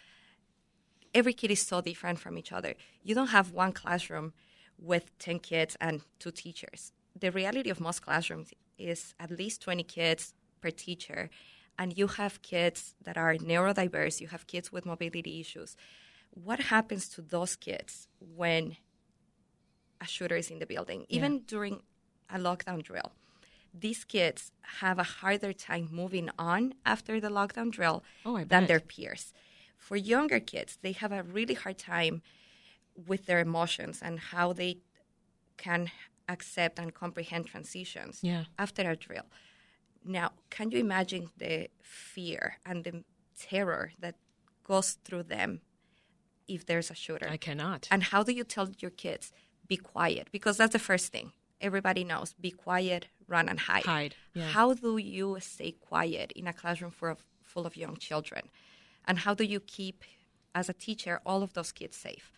every 1.14 1.32
kid 1.32 1.50
is 1.50 1.60
so 1.60 1.80
different 1.80 2.18
from 2.18 2.38
each 2.38 2.52
other. 2.52 2.75
You 3.02 3.14
don't 3.14 3.28
have 3.28 3.52
one 3.52 3.72
classroom 3.72 4.32
with 4.78 5.16
10 5.18 5.40
kids 5.40 5.76
and 5.80 6.02
two 6.18 6.30
teachers. 6.30 6.92
The 7.18 7.32
reality 7.32 7.70
of 7.70 7.80
most 7.80 8.02
classrooms 8.02 8.52
is 8.78 9.14
at 9.18 9.30
least 9.30 9.62
20 9.62 9.82
kids 9.82 10.34
per 10.60 10.70
teacher 10.70 11.30
and 11.78 11.97
you 11.97 12.08
have 12.08 12.42
kids 12.42 12.94
that 13.04 13.16
are 13.16 13.35
neurodiverse, 13.35 14.20
you 14.20 14.28
have 14.28 14.47
kids 14.47 14.73
with 14.73 14.85
mobility 14.85 15.40
issues. 15.40 15.76
What 16.30 16.61
happens 16.61 17.08
to 17.11 17.23
those 17.23 17.56
kids 17.56 18.08
when 18.18 18.76
a 20.00 20.06
shooter 20.06 20.37
is 20.37 20.50
in 20.50 20.58
the 20.58 20.66
building, 20.66 21.06
even 21.08 21.40
during 21.47 21.82
a 22.28 22.38
lockdown 22.38 22.82
drill? 22.82 23.12
These 23.73 24.04
kids 24.04 24.50
have 24.80 24.99
a 24.99 25.04
harder 25.04 25.52
time 25.52 25.88
moving 25.92 26.30
on 26.38 26.75
after 26.85 27.20
the 27.20 27.28
lockdown 27.28 27.70
drill 27.70 28.02
Oh, 28.25 28.42
than 28.44 28.66
their 28.66 28.80
peers. 28.80 29.32
For 29.76 29.97
younger 29.97 30.40
kids, 30.40 30.78
they 30.82 30.92
have 30.92 31.12
a 31.12 31.23
really 31.23 31.54
hard 31.54 31.78
time 31.78 32.23
with 33.06 33.26
their 33.26 33.38
emotions 33.40 34.00
and 34.02 34.18
how 34.18 34.52
they 34.52 34.78
can 35.56 35.90
accept 36.28 36.78
and 36.78 36.92
comprehend 36.92 37.47
transitions 37.47 38.20
Yeah. 38.23 38.44
after 38.58 38.90
a 38.90 38.97
drill. 38.97 39.26
Now, 40.08 40.32
can 40.48 40.70
you 40.70 40.78
imagine 40.78 41.28
the 41.36 41.68
fear 41.82 42.56
and 42.64 42.82
the 42.82 43.04
terror 43.38 43.92
that 44.00 44.14
goes 44.64 44.92
through 45.04 45.24
them 45.24 45.60
if 46.48 46.64
there's 46.64 46.90
a 46.90 46.94
shooter? 46.94 47.28
I 47.30 47.36
cannot. 47.36 47.86
And 47.90 48.02
how 48.04 48.22
do 48.22 48.32
you 48.32 48.42
tell 48.42 48.70
your 48.78 48.90
kids, 48.90 49.32
be 49.66 49.76
quiet? 49.76 50.28
Because 50.32 50.56
that's 50.56 50.72
the 50.72 50.78
first 50.78 51.12
thing. 51.12 51.32
Everybody 51.60 52.04
knows 52.04 52.32
be 52.40 52.50
quiet, 52.50 53.08
run 53.26 53.50
and 53.50 53.60
hide. 53.60 53.84
Hide, 53.84 54.14
yeah. 54.32 54.48
How 54.48 54.72
do 54.72 54.96
you 54.96 55.36
stay 55.40 55.72
quiet 55.72 56.32
in 56.32 56.46
a 56.46 56.54
classroom 56.54 56.90
full 56.90 57.10
of, 57.10 57.24
full 57.42 57.66
of 57.66 57.76
young 57.76 57.96
children? 57.96 58.48
And 59.06 59.18
how 59.18 59.34
do 59.34 59.44
you 59.44 59.60
keep, 59.60 60.04
as 60.54 60.70
a 60.70 60.72
teacher, 60.72 61.20
all 61.26 61.42
of 61.42 61.52
those 61.52 61.70
kids 61.70 61.96
safe? 61.96 62.32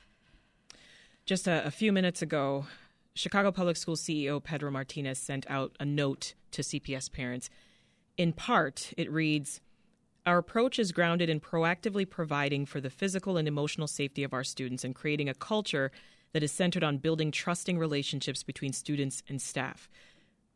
Just 1.24 1.46
a, 1.46 1.64
a 1.64 1.70
few 1.70 1.92
minutes 1.92 2.20
ago, 2.20 2.66
Chicago 3.14 3.52
Public 3.52 3.76
School 3.76 3.96
CEO 3.96 4.42
Pedro 4.42 4.72
Martinez 4.72 5.18
sent 5.18 5.48
out 5.48 5.76
a 5.78 5.84
note 5.84 6.34
to 6.52 6.62
CPS 6.62 7.12
parents. 7.12 7.50
In 8.16 8.32
part, 8.32 8.92
it 8.96 9.10
reads 9.10 9.60
Our 10.26 10.38
approach 10.38 10.78
is 10.78 10.92
grounded 10.92 11.28
in 11.28 11.40
proactively 11.40 12.08
providing 12.08 12.66
for 12.66 12.80
the 12.80 12.90
physical 12.90 13.36
and 13.36 13.48
emotional 13.48 13.86
safety 13.86 14.22
of 14.22 14.32
our 14.32 14.44
students 14.44 14.84
and 14.84 14.94
creating 14.94 15.28
a 15.28 15.34
culture 15.34 15.90
that 16.32 16.42
is 16.42 16.52
centered 16.52 16.84
on 16.84 16.98
building 16.98 17.30
trusting 17.30 17.78
relationships 17.78 18.42
between 18.42 18.72
students 18.72 19.22
and 19.28 19.40
staff. 19.40 19.88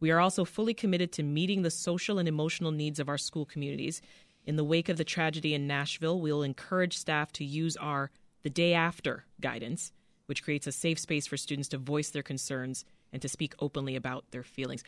We 0.01 0.11
are 0.11 0.21
also 0.21 0.45
fully 0.45 0.75
committed 0.75 1.13
to 1.13 1.23
meeting 1.23 1.63
the 1.63 1.71
social 1.71 2.19
and 2.19 2.29
emotional 2.29 2.71
needs 2.71 3.01
of 3.01 3.09
our 3.09 3.19
school 3.19 3.45
communities. 3.45 4.03
In 4.45 4.57
the 4.57 4.65
wake 4.65 4.89
of 4.89 4.97
the 4.97 5.05
tragedy 5.05 5.55
in 5.55 5.67
Nashville, 5.67 6.21
we 6.21 6.33
will 6.33 6.43
encourage 6.43 6.97
staff 6.97 7.33
to 7.33 7.45
use 7.45 7.77
our 7.77 8.11
the 8.43 8.51
day 8.51 8.75
after 8.75 9.25
guidance, 9.41 9.93
which 10.27 10.43
creates 10.43 10.67
a 10.67 10.73
safe 10.73 10.99
space 10.99 11.27
for 11.27 11.37
students 11.37 11.69
to 11.71 11.79
voice 11.79 12.11
their 12.11 12.23
concerns 12.23 12.85
and 13.13 13.23
to 13.23 13.29
speak 13.29 13.55
openly 13.61 13.97
about 13.97 14.31
their 14.31 14.43
feelings. 14.43 14.85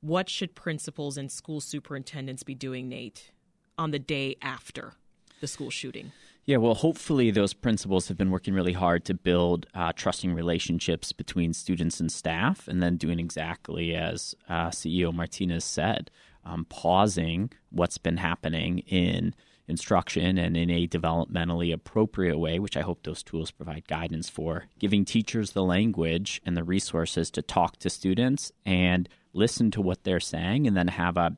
What 0.00 0.28
should 0.28 0.54
principals 0.54 1.16
and 1.16 1.30
school 1.30 1.60
superintendents 1.60 2.42
be 2.42 2.54
doing, 2.54 2.88
Nate, 2.88 3.32
on 3.76 3.90
the 3.90 3.98
day 3.98 4.36
after 4.40 4.94
the 5.40 5.46
school 5.48 5.70
shooting? 5.70 6.12
Yeah, 6.44 6.56
well, 6.56 6.74
hopefully 6.74 7.30
those 7.30 7.52
principals 7.52 8.08
have 8.08 8.16
been 8.16 8.30
working 8.30 8.54
really 8.54 8.72
hard 8.72 9.04
to 9.04 9.14
build 9.14 9.66
uh, 9.74 9.92
trusting 9.94 10.32
relationships 10.32 11.12
between 11.12 11.52
students 11.52 12.00
and 12.00 12.10
staff, 12.10 12.66
and 12.68 12.82
then 12.82 12.96
doing 12.96 13.18
exactly 13.18 13.94
as 13.94 14.34
uh, 14.48 14.68
CEO 14.68 15.12
Martinez 15.12 15.64
said, 15.64 16.10
um, 16.44 16.64
pausing 16.70 17.50
what's 17.70 17.98
been 17.98 18.16
happening 18.16 18.78
in 18.86 19.34
instruction 19.68 20.38
and 20.38 20.56
in 20.56 20.70
a 20.70 20.86
developmentally 20.86 21.72
appropriate 21.72 22.38
way, 22.38 22.58
which 22.58 22.76
I 22.76 22.80
hope 22.82 23.02
those 23.02 23.22
tools 23.22 23.50
provide 23.50 23.86
guidance 23.86 24.28
for, 24.28 24.64
giving 24.78 25.04
teachers 25.04 25.52
the 25.52 25.62
language 25.62 26.40
and 26.44 26.56
the 26.56 26.64
resources 26.64 27.30
to 27.32 27.42
talk 27.42 27.76
to 27.78 27.90
students 27.90 28.50
and 28.64 29.08
listen 29.32 29.70
to 29.72 29.80
what 29.80 30.04
they're 30.04 30.20
saying, 30.20 30.66
and 30.66 30.76
then 30.76 30.88
have 30.88 31.16
a 31.16 31.36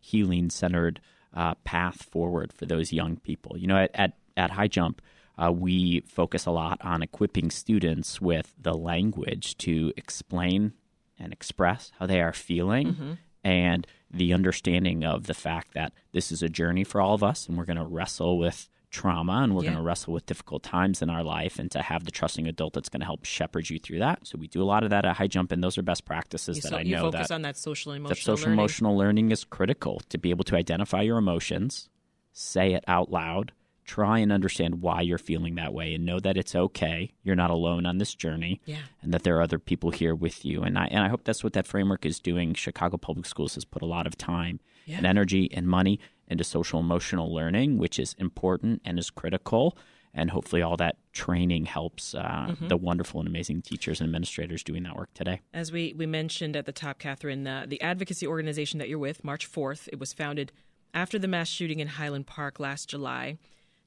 healing 0.00 0.50
centered 0.50 1.00
uh, 1.34 1.54
path 1.64 2.02
forward 2.02 2.52
for 2.52 2.66
those 2.66 2.92
young 2.92 3.16
people. 3.16 3.56
You 3.56 3.68
know, 3.68 3.76
at, 3.76 3.90
at, 3.94 4.12
at 4.36 4.50
High 4.50 4.68
Jump, 4.68 5.00
uh, 5.38 5.52
we 5.52 6.00
focus 6.00 6.46
a 6.46 6.50
lot 6.50 6.80
on 6.82 7.02
equipping 7.02 7.50
students 7.50 8.20
with 8.20 8.54
the 8.60 8.74
language 8.74 9.56
to 9.58 9.92
explain 9.96 10.72
and 11.18 11.32
express 11.32 11.92
how 11.98 12.06
they 12.06 12.20
are 12.20 12.32
feeling 12.32 13.18
and 13.44 13.86
the 14.10 14.32
understanding 14.32 15.04
of 15.04 15.26
the 15.26 15.34
fact 15.34 15.74
that 15.74 15.92
this 16.12 16.32
is 16.32 16.42
a 16.42 16.48
journey 16.48 16.84
for 16.84 17.00
all 17.00 17.14
of 17.14 17.22
us 17.22 17.46
and 17.46 17.58
we're 17.58 17.64
going 17.64 17.76
to 17.78 17.84
wrestle 17.84 18.38
with 18.38 18.68
trauma 18.90 19.42
and 19.42 19.54
we're 19.54 19.62
Yeah. 19.64 19.70
going 19.72 19.76
to 19.78 19.82
wrestle 19.82 20.14
with 20.14 20.24
difficult 20.24 20.62
times 20.62 21.02
in 21.02 21.10
our 21.10 21.22
life 21.22 21.58
and 21.58 21.70
to 21.72 21.82
have 21.82 22.04
the 22.04 22.10
trusting 22.10 22.46
adult 22.48 22.72
that's 22.72 22.88
going 22.88 23.00
to 23.00 23.04
help 23.06 23.26
shepherd 23.26 23.68
you 23.68 23.78
through 23.78 23.98
that. 23.98 24.26
So 24.26 24.38
we 24.38 24.48
do 24.48 24.62
a 24.62 24.64
lot 24.64 24.82
of 24.82 24.88
that 24.90 25.04
at 25.04 25.16
High 25.18 25.26
Jump 25.26 25.52
and 25.52 25.62
those 25.62 25.76
are 25.76 25.82
best 25.82 26.06
practices 26.06 26.56
You, 26.56 26.62
that 26.62 26.68
so- 26.70 26.76
I 26.78 26.80
you 26.80 26.96
know 26.96 27.10
focus 27.10 27.28
that 27.28 27.34
on 27.34 27.42
that 27.42 27.58
social 27.58 27.92
emotional 27.92 28.08
that 28.08 28.22
social 28.22 28.46
learning. 28.46 28.58
emotional 28.60 28.96
learning 28.96 29.30
is 29.30 29.44
critical 29.44 30.00
to 30.08 30.16
be 30.16 30.30
able 30.30 30.44
to 30.44 30.56
identify 30.56 31.02
your 31.02 31.18
emotions, 31.18 31.90
say 32.32 32.72
it 32.72 32.84
out 32.88 33.10
loud, 33.10 33.52
try 33.88 34.18
and 34.18 34.30
understand 34.30 34.82
why 34.82 35.00
you're 35.00 35.18
feeling 35.18 35.54
that 35.56 35.72
way, 35.72 35.94
and 35.94 36.04
know 36.04 36.20
that 36.20 36.36
it's 36.36 36.54
okay. 36.54 37.10
You're 37.22 37.34
not 37.34 37.50
alone 37.50 37.86
on 37.86 37.96
this 37.98 38.14
journey, 38.14 38.60
Yeah. 38.66 38.76
and 39.02 39.12
that 39.12 39.22
there 39.22 39.36
are 39.38 39.42
other 39.42 39.58
people 39.58 39.90
here 39.90 40.14
with 40.14 40.44
you. 40.44 40.62
And 40.62 40.78
I 40.78 40.86
and 40.86 41.02
I 41.02 41.08
hope 41.08 41.24
that's 41.24 41.42
what 41.42 41.54
that 41.54 41.66
framework 41.66 42.04
is 42.04 42.20
doing. 42.20 42.54
Chicago 42.54 42.98
Public 42.98 43.26
Schools 43.26 43.54
has 43.54 43.64
put 43.64 43.82
a 43.82 43.86
lot 43.86 44.06
of 44.06 44.16
time 44.16 44.60
Yeah. 44.86 44.98
and 44.98 45.06
energy 45.06 45.50
and 45.52 45.66
money 45.66 45.98
into 46.28 46.44
social 46.44 46.78
emotional 46.78 47.32
learning, 47.34 47.78
which 47.78 47.98
is 47.98 48.14
important 48.18 48.82
and 48.84 48.98
is 48.98 49.10
critical. 49.10 49.76
And 50.14 50.30
hopefully, 50.30 50.62
all 50.62 50.76
that 50.78 50.96
training 51.12 51.66
helps 51.66 52.14
uh, 52.14 52.20
mm-hmm. 52.22 52.68
the 52.68 52.76
wonderful 52.76 53.20
and 53.20 53.28
amazing 53.28 53.62
teachers 53.62 54.00
and 54.00 54.08
administrators 54.08 54.62
doing 54.62 54.82
that 54.82 54.96
work 54.96 55.12
today. 55.14 55.40
As 55.54 55.70
we, 55.70 55.94
we 55.96 56.06
mentioned 56.06 56.56
at 56.56 56.66
the 56.66 56.72
top, 56.72 56.98
Catherine, 56.98 57.46
uh, 57.46 57.66
the 57.68 57.80
advocacy 57.80 58.26
organization 58.26 58.78
that 58.78 58.88
you're 58.88 58.98
with, 58.98 59.22
March 59.22 59.50
4th, 59.50 59.88
it 59.92 59.98
was 59.98 60.12
founded 60.12 60.50
after 60.94 61.18
the 61.18 61.28
mass 61.28 61.48
shooting 61.48 61.80
in 61.80 61.88
Highland 61.88 62.26
Park 62.26 62.58
last 62.58 62.88
July. 62.88 63.38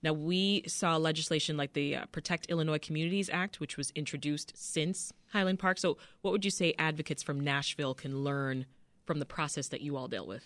Now, 0.03 0.13
we 0.13 0.63
saw 0.67 0.97
legislation 0.97 1.57
like 1.57 1.73
the 1.73 1.95
uh, 1.95 2.05
Protect 2.11 2.47
Illinois 2.47 2.79
Communities 2.79 3.29
Act, 3.31 3.59
which 3.59 3.77
was 3.77 3.91
introduced 3.91 4.51
since 4.55 5.13
Highland 5.31 5.59
Park. 5.59 5.77
So, 5.77 5.97
what 6.21 6.31
would 6.31 6.43
you 6.43 6.49
say 6.51 6.73
advocates 6.79 7.21
from 7.21 7.39
Nashville 7.39 7.93
can 7.93 8.23
learn 8.23 8.65
from 9.05 9.19
the 9.19 9.25
process 9.25 9.67
that 9.67 9.81
you 9.81 9.95
all 9.97 10.07
dealt 10.07 10.27
with? 10.27 10.43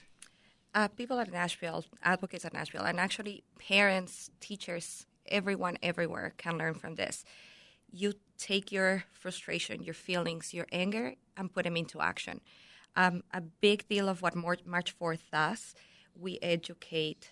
Uh, 0.73 0.89
people 0.89 1.19
at 1.19 1.31
Nashville, 1.31 1.85
advocates 2.03 2.43
at 2.43 2.53
Nashville, 2.53 2.83
and 2.83 2.99
actually 2.99 3.43
parents, 3.57 4.29
teachers, 4.41 5.05
everyone 5.27 5.77
everywhere 5.81 6.33
can 6.37 6.57
learn 6.57 6.73
from 6.73 6.95
this. 6.95 7.23
You 7.89 8.13
take 8.37 8.73
your 8.73 9.05
frustration, 9.13 9.83
your 9.83 9.93
feelings, 9.93 10.53
your 10.53 10.67
anger, 10.73 11.15
and 11.37 11.53
put 11.53 11.63
them 11.63 11.77
into 11.77 12.01
action. 12.01 12.41
Um, 12.97 13.23
a 13.33 13.39
big 13.39 13.87
deal 13.87 14.09
of 14.09 14.21
what 14.21 14.35
March 14.35 14.99
4th 14.99 15.31
does, 15.31 15.75
we 16.13 16.39
educate 16.41 17.31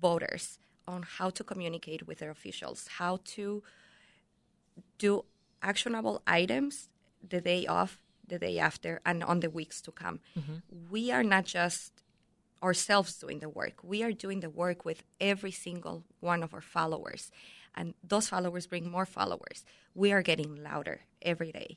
voters 0.00 0.58
on 0.88 1.02
how 1.02 1.30
to 1.30 1.44
communicate 1.44 2.06
with 2.06 2.18
their 2.18 2.30
officials, 2.30 2.88
how 2.98 3.18
to 3.24 3.62
do 4.98 5.24
actionable 5.62 6.22
items 6.26 6.88
the 7.26 7.40
day 7.40 7.66
of, 7.66 7.98
the 8.26 8.38
day 8.38 8.58
after, 8.58 9.00
and 9.04 9.22
on 9.24 9.40
the 9.40 9.50
weeks 9.50 9.80
to 9.82 9.90
come. 9.90 10.20
Mm-hmm. 10.38 10.56
We 10.90 11.10
are 11.10 11.22
not 11.22 11.44
just 11.44 11.92
ourselves 12.62 13.18
doing 13.18 13.40
the 13.40 13.48
work, 13.48 13.82
we 13.82 14.02
are 14.02 14.12
doing 14.12 14.40
the 14.40 14.50
work 14.50 14.84
with 14.84 15.02
every 15.20 15.50
single 15.52 16.04
one 16.20 16.42
of 16.42 16.54
our 16.54 16.60
followers. 16.60 17.30
And 17.74 17.92
those 18.02 18.28
followers 18.28 18.66
bring 18.66 18.90
more 18.90 19.04
followers. 19.04 19.64
We 19.94 20.10
are 20.10 20.22
getting 20.22 20.62
louder 20.62 21.02
every 21.20 21.52
day. 21.52 21.76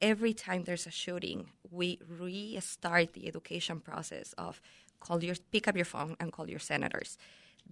Every 0.00 0.32
time 0.32 0.64
there's 0.64 0.86
a 0.86 0.90
shooting, 0.90 1.50
we 1.70 2.00
restart 2.08 3.12
the 3.12 3.28
education 3.28 3.80
process 3.80 4.32
of 4.38 4.62
call 5.00 5.22
your 5.22 5.36
pick 5.52 5.68
up 5.68 5.76
your 5.76 5.84
phone 5.84 6.16
and 6.18 6.32
call 6.32 6.48
your 6.48 6.58
senators 6.58 7.18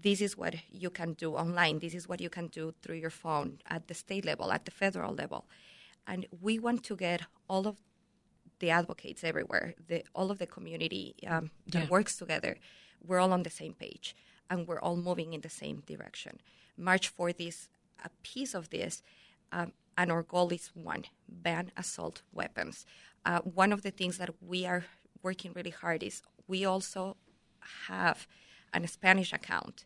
this 0.00 0.21
is 0.21 0.37
what 0.37 0.55
you 0.71 0.91
can 0.91 1.15
do 1.15 1.35
online. 1.35 1.79
This 1.79 1.95
is 1.95 2.09
what 2.09 2.21
you 2.21 2.29
can 2.29 2.49
do 2.49 2.75
through 2.83 2.97
your 2.97 3.11
phone 3.11 3.59
at 3.69 3.88
the 3.88 3.95
state 3.95 4.25
level, 4.25 4.53
at 4.53 4.65
the 4.65 4.71
federal 4.71 5.15
level. 5.15 5.47
And 6.07 6.26
we 6.41 6.59
want 6.59 6.85
to 6.85 6.97
get 6.97 7.23
all 7.49 7.67
of 7.67 7.76
the 8.59 8.71
advocates 8.71 9.25
everywhere, 9.25 9.75
the, 9.88 10.05
all 10.15 10.31
of 10.31 10.38
the 10.38 10.47
community 10.47 11.15
um, 11.26 11.50
that 11.69 11.85
yeah. 11.85 11.88
works 11.88 12.17
together. 12.17 12.57
We're 13.05 13.19
all 13.19 13.33
on 13.33 13.43
the 13.43 13.50
same 13.50 13.75
page 13.75 14.15
and 14.49 14.67
we're 14.67 14.81
all 14.81 14.97
moving 14.97 15.33
in 15.33 15.41
the 15.41 15.50
same 15.50 15.83
direction. 15.87 16.41
March 16.76 17.15
4th 17.15 17.37
is 17.38 17.69
a 18.05 18.11
piece 18.23 18.55
of 18.55 18.71
this, 18.71 19.03
um, 19.53 19.73
and 19.97 20.12
our 20.12 20.23
goal 20.23 20.50
is 20.50 20.71
one 20.75 21.05
ban 21.29 21.73
assault 21.76 22.23
weapons. 22.33 22.87
Uh, 23.25 23.41
one 23.41 23.73
of 23.73 23.83
the 23.83 23.91
things 23.91 24.19
that 24.19 24.31
we 24.41 24.67
are 24.67 24.85
working 25.23 25.53
really 25.55 25.71
hard 25.71 26.03
is 26.03 26.23
we 26.47 26.65
also 26.65 27.17
have 27.88 28.26
a 28.85 28.88
Spanish 28.88 29.33
account 29.33 29.85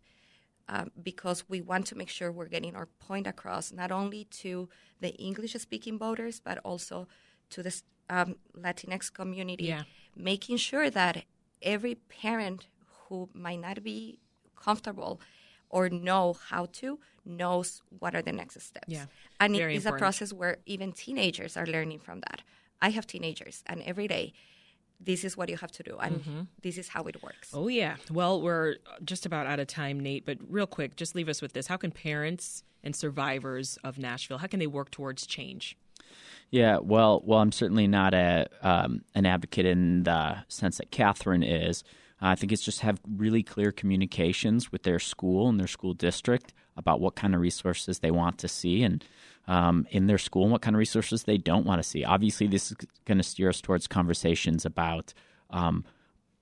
um, 0.69 0.91
because 1.03 1.49
we 1.49 1.61
want 1.61 1.87
to 1.87 1.97
make 1.97 2.09
sure 2.09 2.31
we're 2.31 2.47
getting 2.47 2.77
our 2.77 2.87
point 2.87 3.27
across 3.27 3.73
not 3.73 3.91
only 3.91 4.25
to 4.25 4.69
the 5.01 5.15
English 5.17 5.55
speaking 5.55 5.99
voters 5.99 6.41
but 6.41 6.59
also 6.59 7.09
to 7.51 7.63
the 7.63 7.83
um, 8.09 8.37
Latinx 8.57 9.13
community, 9.13 9.67
yeah. 9.67 9.83
making 10.17 10.57
sure 10.57 10.91
that 10.91 11.25
every 11.63 11.95
parent 11.95 12.69
who 13.09 13.29
might 13.35 13.61
not 13.61 13.83
be 13.83 14.19
comfortable 14.57 15.21
or 15.69 15.89
know 15.89 16.37
how 16.49 16.67
to 16.73 16.99
knows 17.25 17.83
what 17.99 18.15
are 18.15 18.23
the 18.23 18.33
next 18.33 18.61
steps. 18.61 18.89
Yeah, 18.89 19.07
and 19.39 19.55
it 19.55 19.71
is 19.71 19.87
a 19.87 19.93
process 19.93 20.33
where 20.33 20.59
even 20.67 20.93
teenagers 20.93 21.57
are 21.57 21.67
learning 21.67 22.01
from 22.01 22.21
that. 22.21 22.43
I 22.83 22.91
have 22.91 23.07
teenagers, 23.07 23.63
and 23.67 23.83
every 23.83 24.09
day 24.09 24.33
this 25.03 25.25
is 25.25 25.37
what 25.37 25.49
you 25.49 25.57
have 25.57 25.73
to 25.73 25.83
do 25.83 25.97
and 25.99 26.17
mm-hmm. 26.17 26.41
this 26.63 26.77
is 26.79 26.89
how 26.89 27.05
it 27.05 27.23
works. 27.23 27.51
Oh 27.55 27.69
yeah. 27.69 27.97
Well, 28.11 28.41
we're 28.41 28.77
just 29.05 29.27
about 29.27 29.47
out 29.47 29.59
of 29.59 29.67
time, 29.67 29.99
Nate, 30.01 30.27
but 30.27 30.39
real 30.49 30.67
quick, 30.67 30.97
just 30.97 31.15
leave 31.15 31.29
us 31.29 31.41
with 31.41 31.53
this. 31.53 31.67
How 31.67 31.77
can 31.77 31.91
parents 31.91 32.65
and 32.83 32.95
survivors 32.95 33.79
of 33.85 33.99
Nashville, 33.99 34.39
how 34.39 34.47
can 34.47 34.61
they 34.61 34.67
work 34.67 34.91
towards 34.91 35.27
change? 35.27 35.77
Yeah, 36.51 36.79
well, 36.83 37.23
well, 37.25 37.39
I'm 37.39 37.53
certainly 37.53 37.87
not 37.87 38.13
a 38.13 38.49
um, 38.63 39.03
an 39.15 39.25
advocate 39.25 39.67
in 39.67 40.03
the 40.03 40.39
sense 40.49 40.79
that 40.79 40.91
Catherine 40.91 41.45
is. 41.45 41.85
Uh, 42.21 42.29
I 42.29 42.35
think 42.35 42.53
it's 42.53 42.65
just 42.65 42.81
have 42.81 43.01
really 43.09 43.43
clear 43.43 43.71
communications 43.71 44.73
with 44.73 44.83
their 44.83 44.99
school 44.99 45.49
and 45.49 45.61
their 45.61 45.69
school 45.69 45.95
district 45.95 46.53
about 46.81 47.01
what 47.01 47.15
kind 47.15 47.35
of 47.35 47.41
resources 47.41 48.01
they 48.01 48.11
want 48.11 48.39
to 48.39 48.49
see 48.49 48.83
and 48.83 49.05
um, 49.47 49.87
in 49.91 50.07
their 50.07 50.19
school 50.19 50.43
and 50.43 50.53
what 50.53 50.63
kind 50.63 50.75
of 50.75 50.79
resources 50.79 51.25
they 51.25 51.39
don't 51.39 51.67
want 51.67 51.81
to 51.81 51.89
see. 51.89 52.05
Obviously, 52.05 52.47
this 52.47 52.73
is 52.73 52.77
going 53.05 53.19
to 53.19 53.25
steer 53.25 53.49
us 53.49 53.61
towards 53.61 53.87
conversations 53.87 54.65
about, 54.65 55.13
um, 55.51 55.85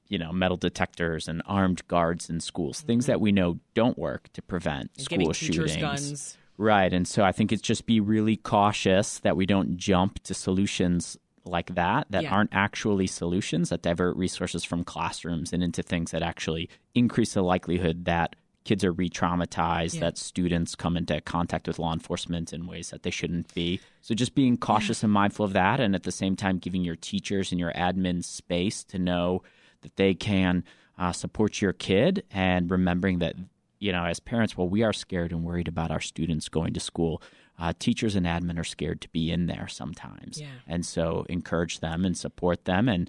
you 0.09 0.19
know, 0.19 0.33
metal 0.33 0.57
detectors 0.57 1.29
and 1.29 1.43
armed 1.45 1.87
guards 1.89 2.31
in 2.31 2.41
schools, 2.41 2.79
mm-hmm. 2.79 2.87
things 2.87 3.07
that 3.07 3.21
we 3.21 3.33
know 3.33 3.59
don't 3.75 3.99
work 3.99 4.33
to 4.33 4.41
prevent 4.41 4.91
and 4.97 5.05
school 5.05 5.33
shootings. 5.33 5.77
Guns. 5.77 6.39
Right, 6.57 6.93
and 6.93 7.07
so 7.07 7.23
I 7.23 7.33
think 7.33 7.53
it's 7.53 7.63
just 7.63 7.87
be 7.87 8.01
really 8.01 8.37
cautious 8.37 9.21
that 9.21 9.37
we 9.37 9.47
don't 9.47 9.77
jump 9.77 10.23
to 10.25 10.35
solutions 10.35 11.17
like 11.45 11.75
that 11.77 12.07
that 12.11 12.25
yeah. 12.25 12.35
aren't 12.35 12.51
actually 12.53 13.07
solutions 13.07 13.71
that 13.71 13.81
divert 13.81 14.17
resources 14.17 14.65
from 14.65 14.85
classrooms 14.85 15.53
and 15.53 15.63
into 15.63 15.83
things 15.83 16.11
that 16.11 16.23
actually 16.23 16.69
increase 16.95 17.33
the 17.33 17.43
likelihood 17.43 18.05
that 18.05 18.37
kids 18.69 18.85
are 18.85 18.93
re-traumatized 18.93 19.95
yeah. 19.95 20.01
that 20.01 20.19
students 20.19 20.75
come 20.75 20.95
into 20.95 21.19
contact 21.23 21.67
with 21.67 21.79
law 21.79 21.91
enforcement 21.91 22.53
in 22.53 22.67
ways 22.67 22.91
that 22.91 23.03
they 23.03 23.11
shouldn't 23.11 23.55
be 23.55 23.81
so 24.03 24.15
just 24.15 24.35
being 24.35 24.59
cautious 24.59 25.01
yeah. 25.01 25.07
and 25.07 25.13
mindful 25.15 25.43
of 25.43 25.55
that 25.55 25.81
and 25.81 25.95
at 25.95 26.03
the 26.03 26.13
same 26.13 26.37
time 26.37 26.59
giving 26.59 26.85
your 26.85 26.95
teachers 26.95 27.51
and 27.51 27.59
your 27.59 27.73
admin 27.73 28.23
space 28.23 28.85
to 28.85 28.99
know 28.99 29.43
that 29.81 29.97
they 29.97 30.13
can 30.13 30.63
uh, 30.99 31.11
support 31.13 31.63
your 31.63 31.73
kid 31.73 32.23
and 32.31 32.71
remembering 32.71 33.21
that 33.21 33.35
you 33.79 33.91
know 33.91 34.05
as 34.05 34.21
parents 34.21 34.55
well 34.55 34.69
we 34.69 34.83
are 34.83 34.93
scared 34.93 35.33
and 35.33 35.45
worried 35.45 35.67
about 35.67 35.91
our 35.91 36.01
students 36.01 36.51
going 36.51 36.75
to 36.75 36.81
school 36.81 37.23
uh, 37.59 37.73
teachers 37.79 38.15
and 38.15 38.27
admin 38.27 38.59
are 38.59 38.65
scared 38.65 39.01
to 39.01 39.09
be 39.09 39.31
in 39.31 39.47
there 39.47 39.67
sometimes 39.67 40.39
yeah. 40.39 40.47
and 40.67 40.85
so 40.85 41.25
encourage 41.31 41.81
them 41.81 42.05
and 42.05 42.19
support 42.19 42.67
them 42.67 42.87
and 42.87 43.09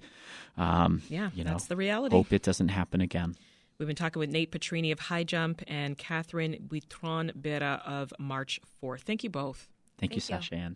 um, 0.56 1.02
yeah 1.10 1.28
you 1.34 1.44
know 1.44 1.50
that's 1.50 1.66
the 1.66 1.76
reality 1.76 2.16
hope 2.16 2.32
it 2.32 2.42
doesn't 2.42 2.68
happen 2.68 3.02
again 3.02 3.34
We've 3.80 3.86
been 3.86 3.96
talking 3.96 4.20
with 4.20 4.28
Nate 4.28 4.52
Petrini 4.52 4.92
of 4.92 4.98
High 4.98 5.24
Jump 5.24 5.62
and 5.66 5.96
Catherine 5.96 6.68
Buitron 6.68 7.32
Bera 7.34 7.80
of 7.86 8.12
March 8.18 8.60
4th. 8.82 9.00
Thank 9.00 9.24
you 9.24 9.30
both. 9.30 9.70
Thank, 9.96 10.12
Thank 10.12 10.16
you, 10.16 10.20
Sasha 10.20 10.54
Ann. 10.54 10.68